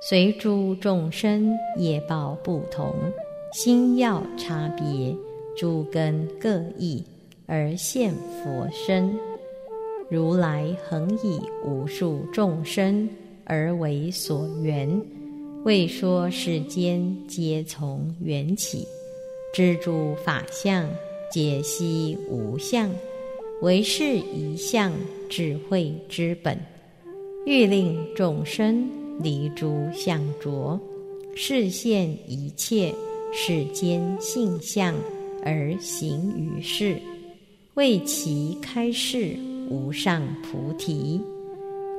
[0.00, 2.94] 随诸众生业报不同，
[3.52, 5.12] 心要差别，
[5.56, 7.04] 诸根各异，
[7.50, 9.12] 而现佛身。
[10.08, 13.06] 如来恒以无数众生
[13.44, 14.88] 而为所缘，
[15.64, 18.86] 为说世间皆从缘起，
[19.52, 20.88] 知诸法相。
[21.32, 22.90] 解析无相，
[23.62, 24.92] 唯是一相
[25.28, 26.58] 智慧之本。
[27.46, 28.90] 欲令众生
[29.22, 30.76] 离诸相着，
[31.36, 32.92] 视现一切
[33.32, 34.92] 世间性相
[35.44, 36.96] 而行于世，
[37.74, 39.36] 为其开示
[39.68, 41.20] 无上菩提，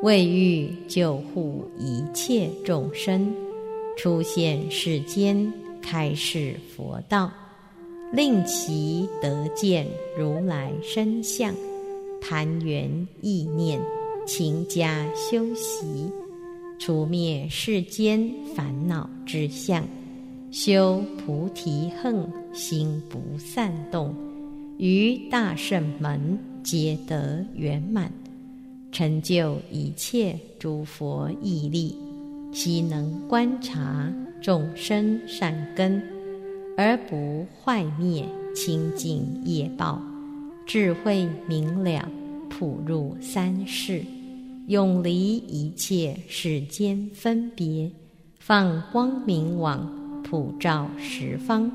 [0.03, 3.33] 为欲救护一切众生，
[3.97, 5.51] 出现世间
[5.81, 7.31] 开示佛道。
[8.11, 11.55] 令其得见如来身相，
[12.19, 13.81] 盘圆意念，
[14.27, 16.11] 勤加修习，
[16.77, 19.87] 除灭世间烦恼之相，
[20.51, 24.13] 修菩提恨心不散动，
[24.81, 28.11] 于大圣门皆得圆满，
[28.91, 31.95] 成就一切诸佛毅力，
[32.51, 34.11] 悉能观察
[34.41, 36.01] 众生善根。
[36.75, 38.25] 而不坏灭
[38.55, 40.01] 清净业报，
[40.65, 42.09] 智慧明了，
[42.49, 44.03] 普入三世，
[44.65, 47.91] 永离一切世间分别，
[48.39, 49.87] 放光明网，
[50.23, 51.71] 普照十方，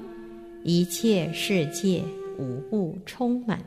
[0.65, 2.03] 一切世界
[2.39, 3.61] 无物充满，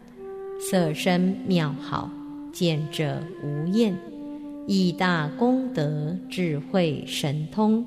[0.60, 2.10] 色身妙好，
[2.52, 3.96] 见者无厌，
[4.68, 7.86] 以大功德智慧神通，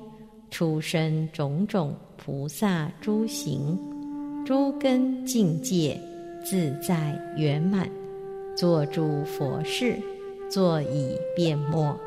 [0.51, 1.95] 出生种种。
[2.25, 3.77] 菩萨诸行，
[4.47, 6.01] 诸根境界
[6.45, 7.91] 自在圆满，
[8.57, 9.97] 作诸佛事，
[10.49, 11.99] 作以变末，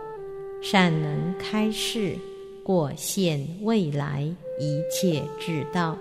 [0.61, 2.15] 善能开示
[2.63, 4.23] 过现未来
[4.57, 5.97] 一切智道，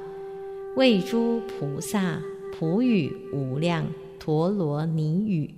[0.76, 2.22] 为诸菩萨
[2.57, 3.84] 普语无量
[4.20, 5.52] 陀罗尼语，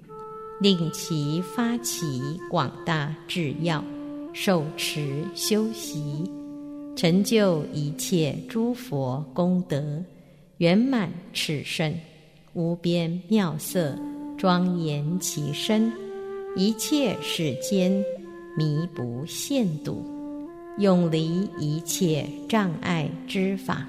[0.62, 3.84] 令其发起广大智要，
[4.32, 6.24] 受持修习。
[6.96, 10.02] 成就一切诸佛功德，
[10.56, 11.94] 圆满炽盛，
[12.54, 13.94] 无边妙色，
[14.38, 15.92] 庄严其身，
[16.56, 17.92] 一切世间
[18.56, 20.02] 弥不限度，
[20.78, 23.86] 永离一切障碍之法，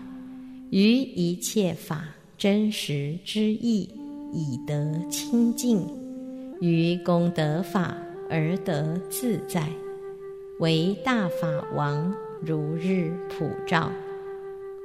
[0.71, 2.03] 于一切法
[2.37, 3.89] 真实之意，
[4.31, 5.87] 以得清净，
[6.61, 7.97] 于功德法
[8.29, 9.67] 而得自在，
[10.59, 12.13] 为大法王。
[12.39, 13.91] 如日普照，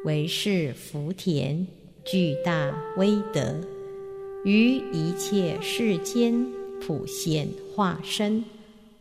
[0.07, 1.67] 为是福田
[2.03, 3.55] 巨大威德，
[4.43, 6.47] 于一切世间
[6.81, 8.43] 普现化身，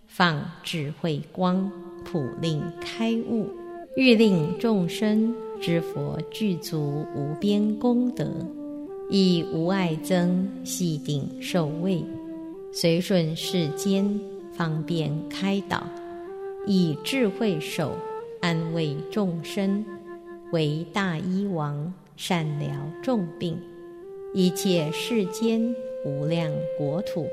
[0.06, 1.72] 放智慧光，
[2.04, 3.47] 普令开悟，
[3.95, 8.26] 欲令众生知佛具足无边功德，
[9.12, 12.03] 以无爱增系顶受位，
[12.74, 14.20] 随顺世间，
[14.53, 15.84] 方便开导，
[16.66, 17.91] 以智慧手
[18.39, 19.86] 安慰众生，
[20.51, 22.70] 为大医王，善疗
[23.03, 23.55] 众病。
[24.34, 27.28] 一切世间无量国土，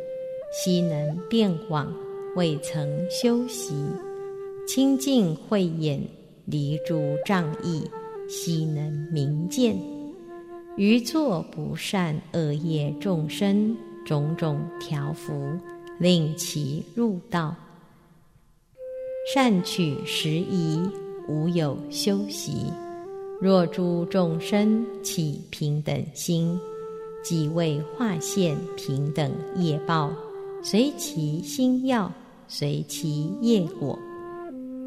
[0.53, 1.91] 悉能遍往，
[2.37, 3.73] 未曾休息。
[4.67, 6.03] 清净慧眼，
[6.45, 7.83] 离诸障碍，
[8.29, 9.77] 悉能明见。
[10.77, 15.59] 于作不善恶业众生，种种调伏，
[15.99, 17.57] 令其入道。
[19.35, 20.81] 善取时宜，
[21.29, 22.73] 无有修习。
[23.41, 26.59] 若诸众生起平等心，
[27.23, 30.13] 即为化现平等业报，
[30.63, 32.13] 随其心要，
[32.47, 33.99] 随其业果，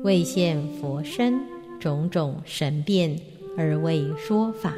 [0.03, 1.39] 为现佛身，
[1.79, 3.17] 种种神变，
[3.57, 4.73] 而为说法。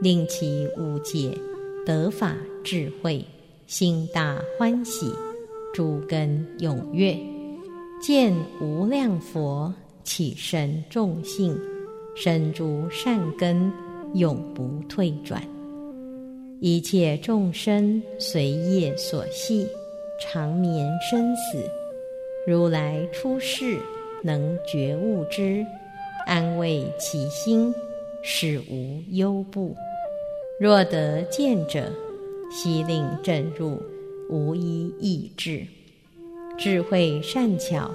[0.00, 1.38] 令其无解
[1.86, 3.24] 得法智慧，
[3.68, 5.14] 心大欢喜，
[5.72, 7.16] 诸根踊跃，
[8.00, 11.56] 见无量佛起身众性，
[12.16, 13.72] 生诸善根，
[14.14, 15.40] 永不退转。
[16.58, 19.68] 一切众生随业所系，
[20.20, 21.62] 长眠生死，
[22.44, 23.78] 如来出世
[24.24, 25.64] 能觉悟之，
[26.26, 27.72] 安慰其心，
[28.22, 29.74] 使无忧怖。
[30.60, 31.90] 若得见者，
[32.50, 33.80] 悉令正入，
[34.28, 35.64] 无一异志。
[36.58, 37.90] 智慧善巧，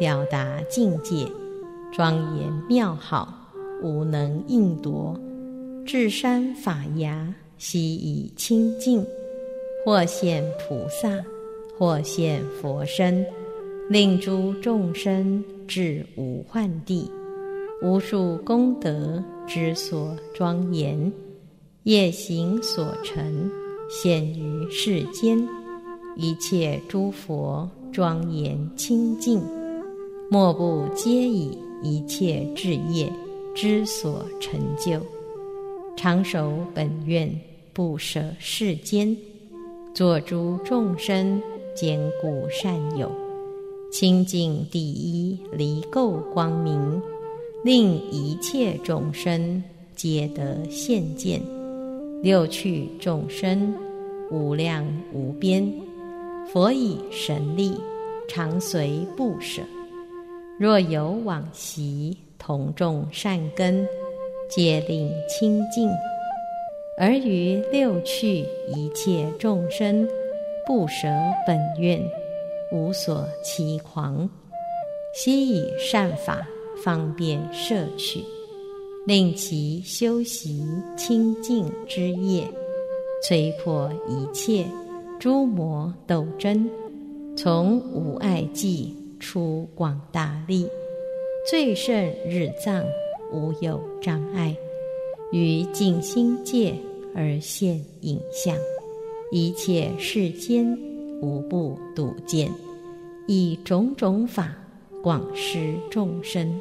[0.00, 1.26] 了达境界，
[1.92, 3.34] 庄严妙好，
[3.82, 5.18] 无能应夺。
[5.84, 9.04] 至山法牙，悉以清净。
[9.84, 11.08] 或现菩萨，
[11.78, 13.24] 或现佛身，
[13.88, 17.08] 令诸众生至无幻地。
[17.82, 21.12] 无数功德之所庄严。
[21.84, 23.48] 业行所成，
[23.88, 25.48] 现于世间，
[26.16, 29.40] 一切诸佛庄严清净，
[30.28, 33.12] 莫不皆以一切智业
[33.54, 35.00] 之所成就，
[35.96, 37.30] 常守本愿，
[37.72, 39.16] 不舍世间，
[39.94, 41.40] 作诸众生
[41.72, 43.08] 坚固善友，
[43.92, 47.00] 清净第一离垢光明，
[47.66, 49.60] 令一切众生
[49.96, 51.42] 皆得现见。
[52.22, 53.74] 六趣众生
[54.30, 55.68] 无量无边，
[56.46, 57.76] 佛以神力
[58.28, 59.62] 常随不舍。
[60.60, 63.84] 若有往昔同种善根，
[64.48, 65.90] 皆令清净。
[66.96, 70.08] 而于六趣一切众生，
[70.64, 71.08] 不舍
[71.44, 72.00] 本愿，
[72.70, 74.30] 无所其狂，
[75.16, 76.46] 悉以善法
[76.82, 78.24] 方便摄取。
[79.06, 80.66] 令其修习
[80.96, 82.44] 清净之业，
[83.22, 84.66] 摧破一切
[85.20, 86.68] 诸魔斗争，
[87.36, 90.68] 从无碍际出广大力，
[91.48, 91.94] 最胜
[92.28, 92.84] 日藏
[93.32, 94.56] 无有障碍，
[95.30, 96.74] 于净心界
[97.14, 98.56] 而现影像，
[99.30, 100.76] 一切世间
[101.22, 102.50] 无不睹见，
[103.28, 104.52] 以种种法
[105.00, 106.60] 广施众生。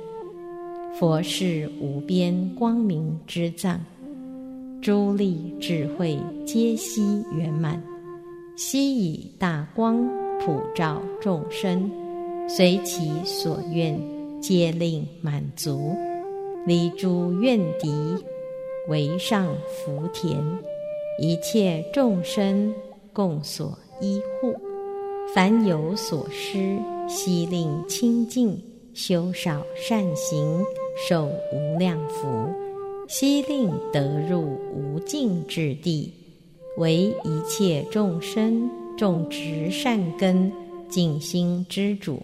[0.98, 3.84] 佛是无边光明之藏，
[4.82, 7.84] 诸力智慧皆悉圆满，
[8.56, 10.08] 悉以大光
[10.40, 11.92] 普照众生，
[12.48, 14.00] 随其所愿，
[14.40, 15.94] 皆令满足，
[16.66, 17.92] 离诸怨敌，
[18.88, 20.42] 为上福田，
[21.20, 22.74] 一切众生
[23.12, 24.56] 共所依护，
[25.34, 26.80] 凡有所失，
[27.10, 28.58] 悉令清净，
[28.94, 30.64] 修少善行。
[30.96, 32.26] 受无量福，
[33.08, 36.12] 悉令得入无尽之地，
[36.78, 40.52] 为一切众生种植善根、
[40.90, 42.22] 静心之主，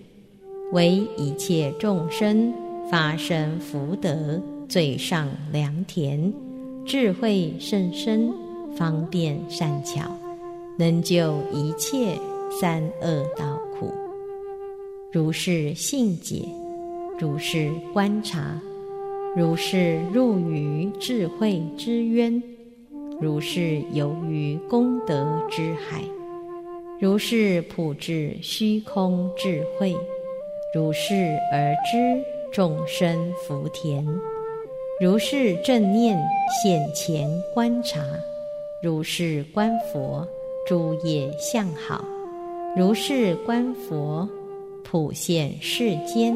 [0.72, 2.54] 为一切众生
[2.90, 6.34] 发生福德最上良田，
[6.86, 8.34] 智慧甚深，
[8.76, 10.10] 方便善巧，
[10.80, 12.18] 能救一切
[12.50, 13.92] 三恶道苦。
[15.12, 16.61] 如是信解。
[17.22, 18.60] 如是观察，
[19.38, 22.42] 如是入于智慧之渊，
[23.20, 26.02] 如是游于功德之海，
[27.00, 29.96] 如是普智虚空智慧，
[30.74, 31.14] 如是
[31.54, 32.20] 而知
[32.52, 34.04] 众生福田，
[35.00, 36.20] 如是正念
[36.64, 38.02] 现前观察，
[38.82, 40.28] 如是观佛
[40.66, 42.04] 诸业相好，
[42.76, 44.28] 如是观佛
[44.84, 46.36] 普现世间。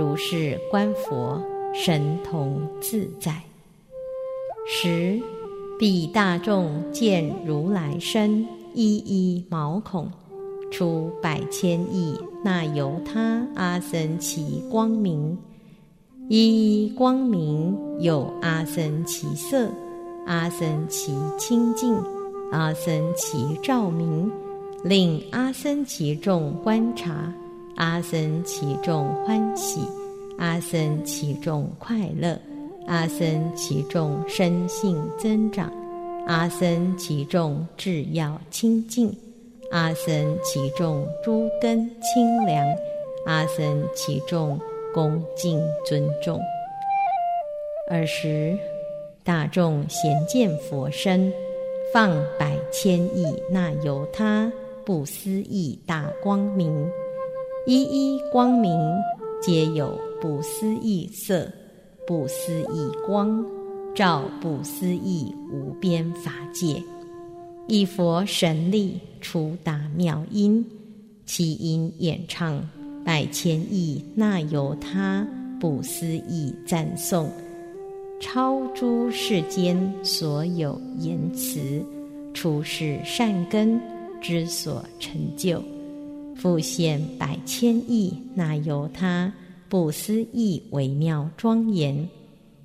[0.00, 1.38] 如是观佛，
[1.74, 3.38] 神通自在。
[4.66, 5.20] 十，
[5.78, 10.10] 彼大众见如来身，一一毛孔，
[10.70, 15.36] 出百千亿那由他阿僧祇光明，
[16.30, 19.68] 一一光明有阿僧祇色，
[20.26, 21.94] 阿僧祇清净，
[22.52, 24.32] 阿僧祇照明，
[24.82, 27.30] 令阿僧祇众观察，
[27.80, 29.80] 阿僧祇众欢喜，
[30.36, 32.38] 阿僧祇众快乐，
[32.86, 33.26] 阿僧
[33.56, 35.72] 祇众身性增长，
[36.26, 39.10] 阿僧祇众智要清净。
[39.70, 42.62] 阿僧其众诸根清凉，
[43.24, 44.60] 阿僧其众
[44.92, 46.38] 恭敬尊重。
[47.88, 48.58] 尔时，
[49.24, 51.32] 大众咸见佛身，
[51.94, 54.52] 放百千亿那由他
[54.84, 56.86] 不思议大光明，
[57.72, 58.76] 一一光明
[59.40, 61.48] 皆有不思议色、
[62.04, 63.46] 不思议光，
[63.94, 66.82] 照不思议无边法界。
[67.68, 70.66] 一佛神力出大妙音，
[71.24, 72.60] 其音演唱
[73.04, 75.24] 百千亿那由他
[75.60, 77.30] 不思议赞颂，
[78.18, 81.80] 超诸世间所有言辞，
[82.34, 83.80] 出世善根
[84.20, 85.62] 之所成就，
[86.40, 89.30] 复现百千亿那由他
[89.68, 92.08] 不思议微妙庄严，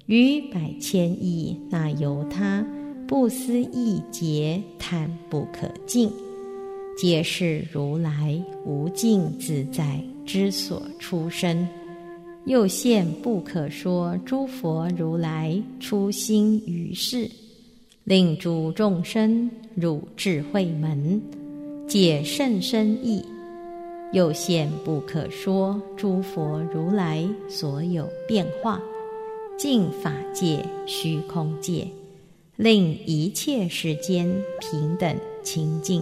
[0.05, 2.65] 于百千亿那由他。
[3.05, 6.09] 不思议劫叹不可尽，
[6.97, 11.67] 皆是如来无尽自在之所出生。
[12.45, 17.29] 又现不可说诸佛如来出心于世，
[18.05, 21.21] 令诸众生入智慧门，
[21.87, 23.21] 解甚深意。
[24.15, 28.81] 又现不可说诸佛如来所有变化，
[29.57, 31.85] 净法界、虚空界。
[32.55, 35.13] 令一切世间平等
[35.43, 36.01] 清净，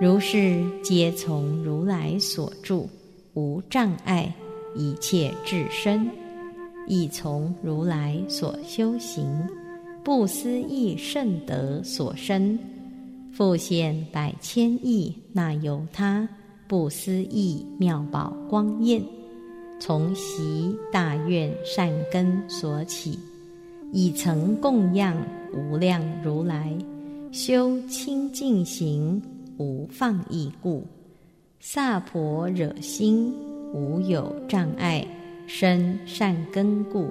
[0.00, 2.90] 如是皆从如来所住，
[3.34, 4.34] 无障碍，
[4.74, 6.10] 一切智身，
[6.88, 9.24] 亦从如来所修行，
[10.02, 12.58] 不思议圣德所生，
[13.32, 16.28] 复现百千亿那由他
[16.72, 19.04] 不思议妙宝光焰，
[19.78, 23.18] 从习大愿善根所起，
[23.92, 25.14] 以成供养。
[25.52, 26.74] 无量如来
[27.30, 29.20] 修清净行，
[29.58, 30.80] 无放逸故；
[31.60, 33.34] 萨婆惹心，
[33.74, 35.06] 无有障碍，
[35.46, 37.04] 生善根故；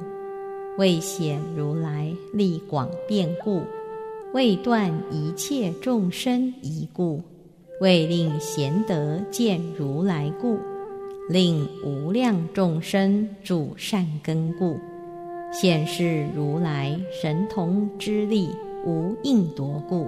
[0.80, 3.62] 为显如来力广遍故；
[4.34, 7.22] 为断一切众生疑故；
[7.82, 10.55] 为令贤德见如来故；
[11.27, 14.77] 令无量众生主善根故。
[15.51, 18.49] 显示如来神通之力
[18.86, 20.07] 无应夺故，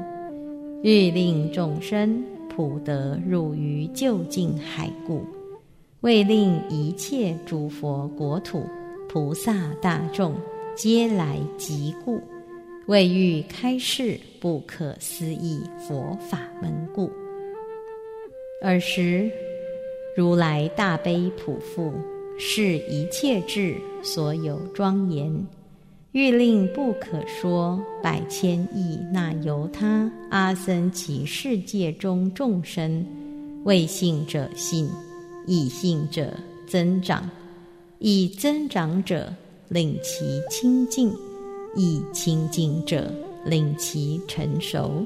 [0.84, 5.24] 欲令众生普得入于究竟海故，
[6.02, 8.64] 为令一切诸佛国土
[9.10, 10.36] 菩萨大众
[10.76, 12.22] 皆来集故，
[12.86, 17.10] 为欲开示不可思议佛法门故。
[18.64, 19.30] 尔时，
[20.16, 21.92] 如来大悲普覆。
[22.40, 25.46] 是一切智所有庄严，
[26.14, 33.06] 欲令不可说百千亿那由他阿僧祇世界中众生，
[33.66, 34.90] 未信者信，
[35.46, 36.34] 已信者
[36.68, 37.30] 增长，
[38.00, 39.32] 以增长者
[39.70, 41.14] 令其清净，
[41.76, 43.14] 以清净者
[43.46, 45.06] 令其成熟，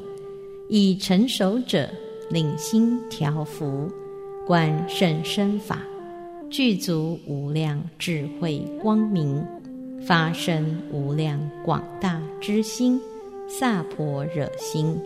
[0.70, 1.90] 以成熟者
[2.30, 3.90] 令心调伏，
[4.46, 5.82] 观甚深法。
[6.50, 9.44] 具足无量智慧光明，
[10.06, 13.00] 发生无量广大之心，
[13.50, 14.98] 萨婆惹心，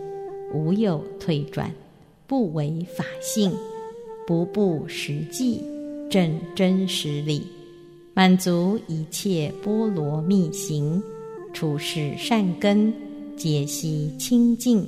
[0.54, 1.72] 无有退转，
[2.28, 3.52] 不为法性，
[4.28, 5.64] 不布实际，
[6.12, 7.42] 正真实理，
[8.14, 11.02] 满足一切波罗蜜行，
[11.54, 12.94] 处世善根，
[13.36, 14.88] 皆悉清净，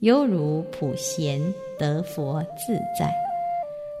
[0.00, 1.40] 犹如普贤
[1.78, 3.12] 得佛自在，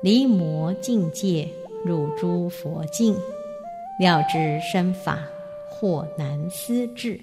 [0.02, 1.48] 离魔境界。
[1.84, 3.14] 入诸佛境，
[4.00, 5.20] 了知身法，
[5.70, 7.18] 或难思志。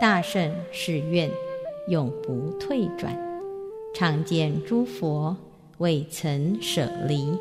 [0.00, 1.30] 大圣誓愿，
[1.86, 3.16] 永不退转。
[3.94, 5.36] 常见诸佛
[5.78, 7.32] 未曾舍离，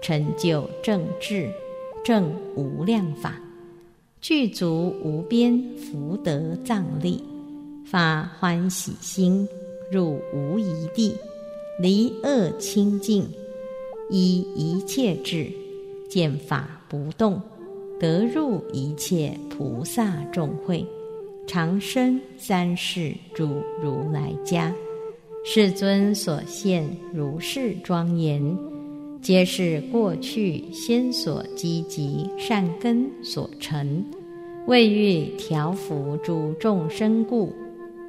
[0.00, 1.50] 成就正智，
[2.02, 3.38] 正无量法，
[4.22, 7.22] 具足无边福德藏力，
[7.84, 9.46] 发欢喜心，
[9.90, 11.14] 入无疑地，
[11.80, 13.28] 离恶清净，
[14.10, 15.50] 依一切智。
[16.08, 17.42] 见法不动，
[17.98, 20.86] 得入一切菩萨众会，
[21.48, 24.72] 长生三世诸如来家，
[25.44, 28.56] 世尊所现如是庄严，
[29.20, 34.04] 皆是过去先所积集善根所成，
[34.68, 37.52] 为欲调伏诸众生故，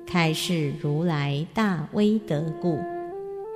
[0.08, 2.80] 开示如来大威德故，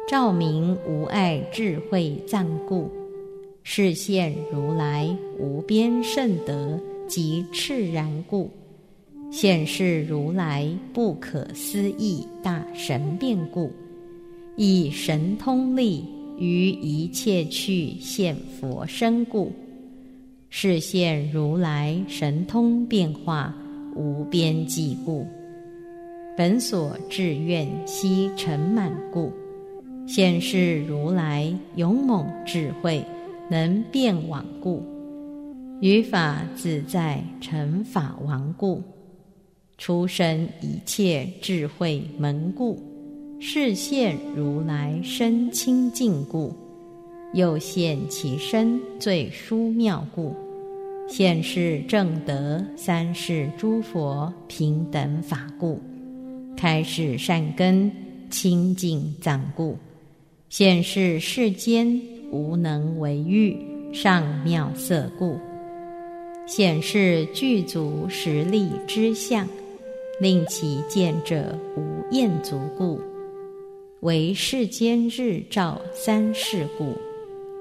[0.08, 2.91] 照明无碍智慧藏故，
[3.64, 6.78] 示现如来无边圣德
[7.08, 8.52] 及炽然故。
[9.32, 13.72] 显示如来不可思议大神变故，
[14.58, 16.04] 以神通力
[16.38, 19.54] 于一切趣现佛身故，
[20.49, 23.56] 示现如来神通变化
[23.95, 25.26] 无边际故，
[26.42, 29.32] 本所志愿悉成满故，
[30.08, 33.06] 现世如来勇猛智慧
[33.48, 34.84] 能变往故，
[35.82, 38.82] 于法自在成法王故。
[39.78, 42.82] 出生一切智慧门故，
[43.39, 46.52] 示现如来身清净故，
[47.36, 50.36] 又现其身最殊妙故，
[51.08, 55.80] 现世正德三世诸佛平等法故，
[56.62, 57.91] 开示善根
[58.30, 59.76] 清净藏故，
[60.47, 61.99] 显示世间
[62.32, 63.57] 无能为欲
[63.91, 65.39] 上妙色故，
[66.45, 69.47] 显示具足实力之相。
[70.20, 71.82] 令其见者无
[72.14, 73.01] 厌足故，
[74.01, 76.93] 为世间日照三世故，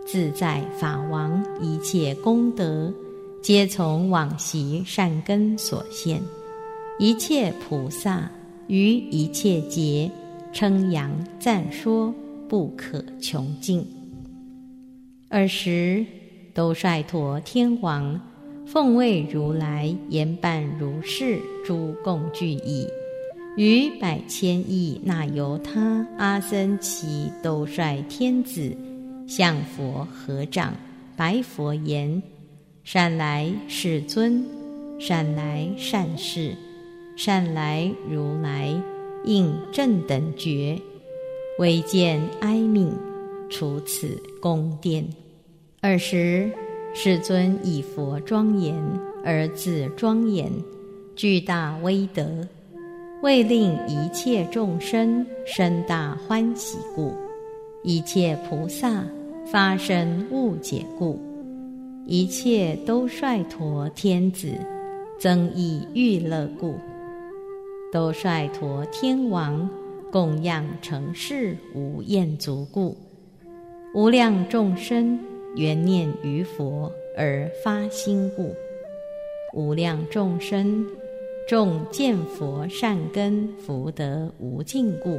[0.07, 2.92] 自在法王一切功德，
[3.40, 6.20] 皆从往昔善根所现。
[6.98, 8.30] 一切菩萨
[8.71, 10.09] 于一切劫
[10.53, 11.11] 称扬
[11.41, 12.14] 赞说，
[12.49, 13.85] 不可穷尽。
[15.29, 16.07] 尔时，
[16.55, 18.21] 都率陀天王。
[18.66, 22.87] 奉为如来言伴如是诸共具已，
[23.57, 28.73] 于百千亿那由他阿僧祇都率天子
[29.27, 30.73] 向佛合掌，
[31.16, 32.23] 白佛言
[32.85, 34.45] ：“善来世尊，
[35.01, 36.55] 善来善士，
[37.23, 38.75] 善来如来，
[39.27, 40.81] 应正等觉，
[41.59, 42.89] 唯见哀悯，
[43.51, 45.07] 除此宫殿。”
[45.83, 46.51] 尔时。
[46.93, 48.75] 世尊以佛庄严
[49.25, 50.51] 而自庄严，
[51.14, 52.27] 具大威德，
[53.23, 57.14] 为令一切众生生大欢喜故，
[57.85, 59.05] 一切菩萨
[59.47, 61.16] 发生误解故，
[62.07, 64.49] 一切都率陀天子
[65.16, 66.75] 增益欲乐故，
[67.93, 69.68] 都率陀天王
[70.11, 72.97] 供养成事无厌足故，
[73.95, 75.18] 无量众生。
[75.57, 76.88] 缘念于佛
[77.18, 78.55] 而发心故，
[79.53, 80.86] 无量众生
[81.49, 85.18] 众见佛善根福德无尽故，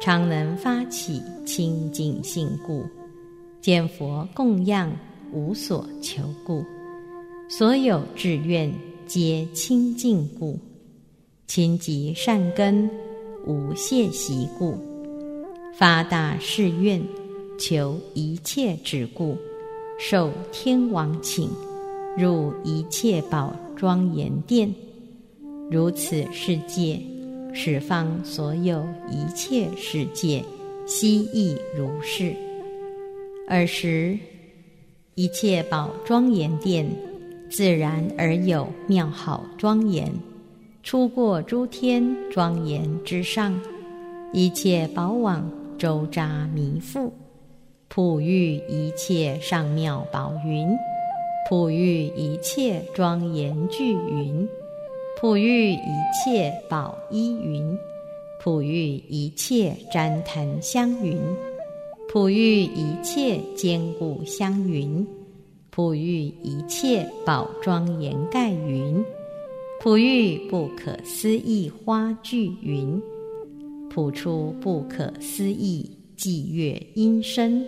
[0.00, 2.86] 常能发起清净性故，
[3.60, 4.90] 见佛供养
[5.30, 6.64] 无所求故，
[7.46, 8.72] 所有志愿
[9.04, 10.58] 皆清净故，
[11.46, 12.90] 亲及善根
[13.46, 14.76] 无懈习故，
[15.78, 17.00] 发大誓愿。
[17.58, 19.34] 求一切之故，
[19.98, 21.48] 受天王请，
[22.14, 24.70] 入一切宝庄严殿。
[25.70, 27.00] 如此世界，
[27.54, 30.44] 十方所有一切世界，
[30.84, 32.36] 悉亦如是。
[33.48, 34.18] 尔时，
[35.14, 36.86] 一切宝庄严殿，
[37.50, 40.12] 自然而有妙好庄严，
[40.86, 43.60] 出过诸天庄严之上，
[44.32, 47.10] 一切宝网周匝弥覆。
[47.88, 50.68] 普育一切上妙宝云，
[51.50, 54.48] 普育一切庄严具云，
[55.20, 55.90] 普育一
[56.24, 57.76] 切宝衣云，
[58.40, 61.18] 普育一切旃檀香云，
[62.08, 65.04] 普育一切坚固香云，
[65.70, 69.04] 普育一切宝庄严盖云，
[69.78, 73.00] 普育不可思议花聚云，
[73.90, 77.62] 普出不可思议伎乐音声。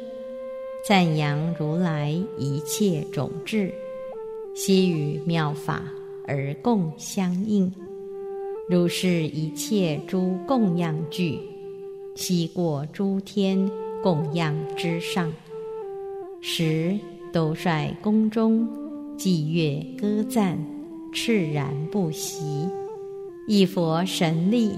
[0.87, 3.73] 赞扬如来一切种智，
[4.55, 5.83] 悉与妙法
[6.27, 7.71] 而共相应。
[8.69, 11.39] 如是一切诸供养具，
[12.17, 13.71] 悉过诸天
[14.03, 15.31] 供养之上，
[16.41, 16.99] 时
[17.33, 18.67] 都率宫中
[19.17, 20.59] 伎乐歌赞，
[21.13, 22.69] 炽然不息。
[23.47, 24.73] 一佛神力，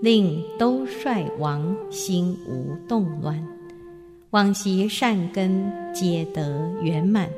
[0.00, 3.42] 令都率王心无动乱。
[4.30, 7.30] 往昔善根皆得圆满，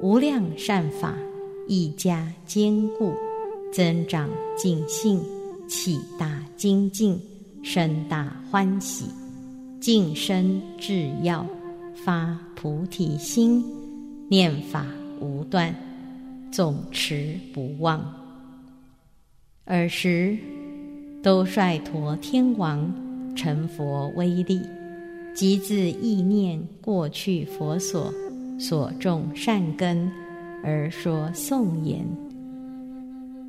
[0.00, 1.14] 无量善法
[1.66, 3.12] 亦加坚固，
[3.72, 5.20] 增长净性，
[5.68, 7.20] 起大精进，
[7.62, 9.04] 生大欢喜，
[9.80, 11.44] 净身至要，
[11.94, 13.62] 发菩提心，
[14.28, 14.86] 念法
[15.20, 15.74] 无断，
[16.50, 18.00] 总持不忘。
[19.64, 20.36] 尔时，
[21.22, 22.92] 都率陀天王
[23.34, 24.60] 成佛威力，
[25.34, 28.12] 即自意念过去佛所
[28.58, 30.10] 所种善根，
[30.62, 32.06] 而说颂言：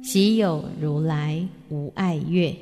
[0.04, 2.56] 喜有如来无爱乐，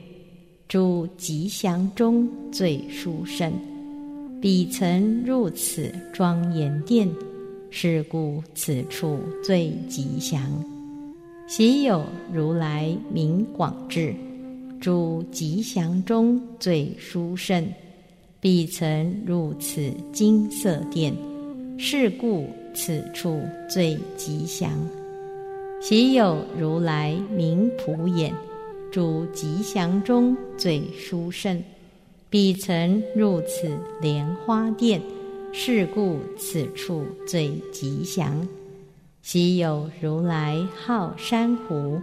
[0.67, 3.51] 诸吉祥中最殊胜。
[4.41, 7.09] 彼曾入此庄严殿，
[7.77, 10.41] 是故此处最吉祥。
[11.45, 14.15] 喜有如来名广智，
[14.79, 17.67] 诸吉祥中最殊胜。
[18.39, 21.13] 彼曾入此金色殿，
[21.77, 24.71] 是故此处最吉祥。
[25.81, 28.33] 喜有如来名普眼，
[28.89, 31.61] 诸吉祥中最殊胜。
[32.29, 33.69] 彼曾入此
[34.01, 35.01] 莲花殿，
[35.57, 38.45] 是故此处最吉祥。
[39.21, 41.97] 昔有如来号珊瑚，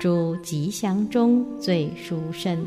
[0.00, 2.66] 诸吉祥中最殊胜。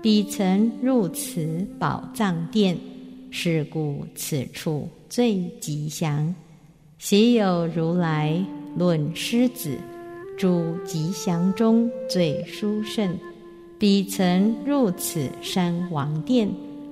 [0.00, 2.78] 彼曾入此宝藏殿，
[3.30, 6.34] 是故此处最吉祥。
[6.96, 8.42] 昔有如来
[8.74, 9.76] 论狮子，
[10.38, 13.14] 诸吉祥中最殊胜。
[13.78, 16.48] 彼曾入此山王殿，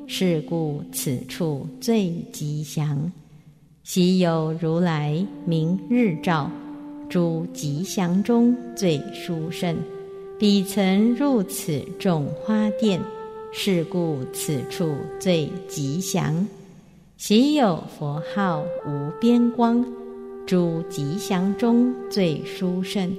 [0.07, 3.13] 是故此处最吉祥。
[3.83, 6.51] 喜有如来名日照，
[7.09, 9.77] 诸吉祥中最殊胜。
[10.39, 13.01] 彼曾入此种花殿，
[13.53, 16.47] 是故此处最吉祥。
[17.17, 19.85] 喜有佛号无边光，
[20.47, 23.11] 诸吉祥中最殊胜。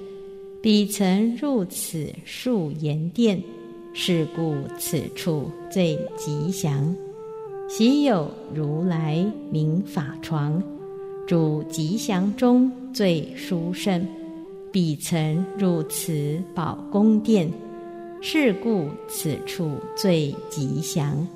[0.61, 3.41] 彼曾入此树岩殿，
[3.93, 6.95] 是故此处最吉祥。
[7.69, 10.63] 喜有如来名法床，
[11.27, 14.07] 主吉祥中最殊胜。
[14.71, 17.51] 彼曾入此宝宫殿，
[18.21, 21.27] 是故此处最吉祥。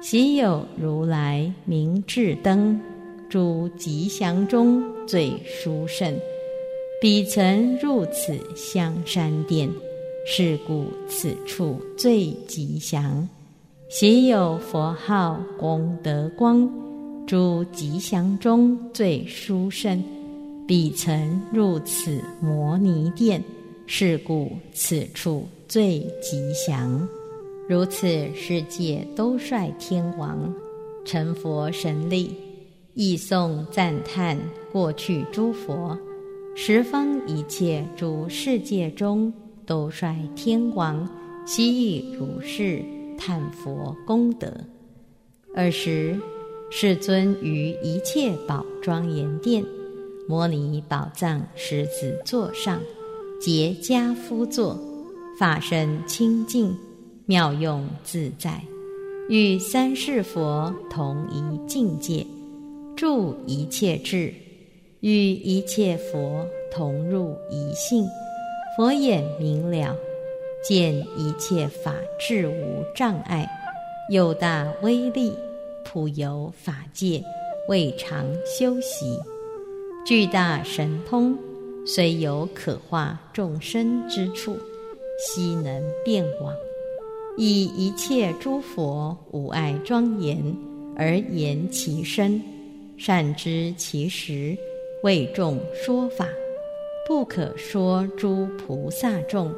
[0.00, 2.78] 喜有如来名智灯，
[3.28, 6.14] 诸吉祥中最殊胜。
[7.00, 9.68] 彼曾入此香山殿，
[10.26, 13.26] 是故此处最吉祥。
[13.86, 16.68] 昔有佛号功德光，
[17.26, 20.02] 诸吉祥中最殊胜。
[20.66, 23.44] 彼曾入此摩尼殿，
[23.86, 27.06] 是故此处最吉祥。
[27.68, 30.52] 如此世界都率天王
[31.04, 32.34] 成佛神力，
[32.94, 34.38] 译诵赞叹
[34.72, 35.96] 过去诸佛，
[36.56, 39.32] 十方一切诸世界中
[39.66, 41.06] 都率天王
[41.46, 42.82] 悉以如是。
[43.26, 44.52] 叹佛功德，
[45.56, 46.20] 尔时
[46.70, 49.64] 世尊于一切宝庄严殿，
[50.28, 52.82] 摩尼宝藏狮子座上，
[53.40, 54.78] 结跏趺坐，
[55.38, 56.76] 法身清净，
[57.24, 58.62] 妙用自在，
[59.30, 62.26] 与三世佛同一境界，
[62.94, 64.34] 住一切智，
[65.00, 68.06] 与一切佛同入一性，
[68.76, 69.96] 佛眼明了。
[70.66, 73.46] 见一切法智无障碍，
[74.10, 75.30] 有大威力，
[75.84, 77.22] 普游法界，
[77.68, 79.20] 未尝修习，
[80.06, 81.36] 巨大神通，
[81.86, 84.56] 虽有可化众生之处，
[85.18, 86.54] 悉能遍往。
[87.36, 90.38] 以一切诸佛无碍庄严
[90.96, 92.40] 而言其身，
[92.96, 94.56] 善知其实，
[95.02, 96.26] 为众说法，
[97.06, 99.52] 不可说诸菩萨众。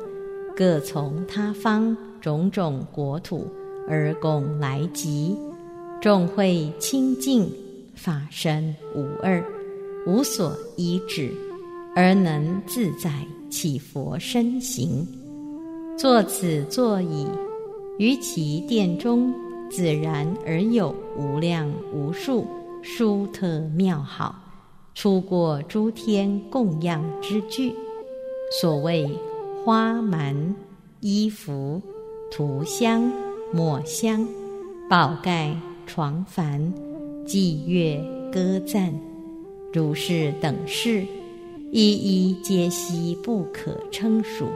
[0.56, 3.46] 各从他方种种国土
[3.86, 5.36] 而共来集，
[6.00, 7.46] 众会清净，
[7.94, 9.44] 法身无二，
[10.06, 11.30] 无所依止，
[11.94, 13.10] 而能自在
[13.50, 15.06] 起佛身行。
[15.98, 17.26] 作此座椅，
[17.98, 19.34] 于其殿中
[19.70, 22.46] 自然而有无量无数
[22.82, 24.34] 殊特妙好，
[24.94, 27.74] 出过诸天供养之具，
[28.58, 29.06] 所谓。
[29.66, 30.54] 花蛮、
[31.00, 31.82] 衣服、
[32.30, 33.10] 涂香、
[33.52, 34.24] 抹香、
[34.88, 35.52] 宝盖、
[35.88, 36.72] 床幡、
[37.26, 38.00] 祭乐、
[38.32, 38.94] 歌赞，
[39.72, 41.04] 如是等事，
[41.72, 44.46] 一一皆悉不可称数。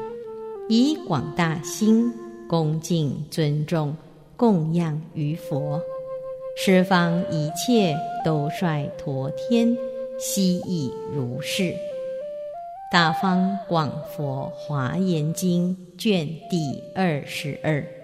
[0.69, 2.13] 以广大心
[2.49, 3.93] 恭敬尊重
[4.37, 5.83] 供养于佛，
[6.57, 9.77] 十方一切都率陀天
[10.21, 11.75] 悉亦如是。
[12.91, 18.00] 大方广佛华严经卷第二十二。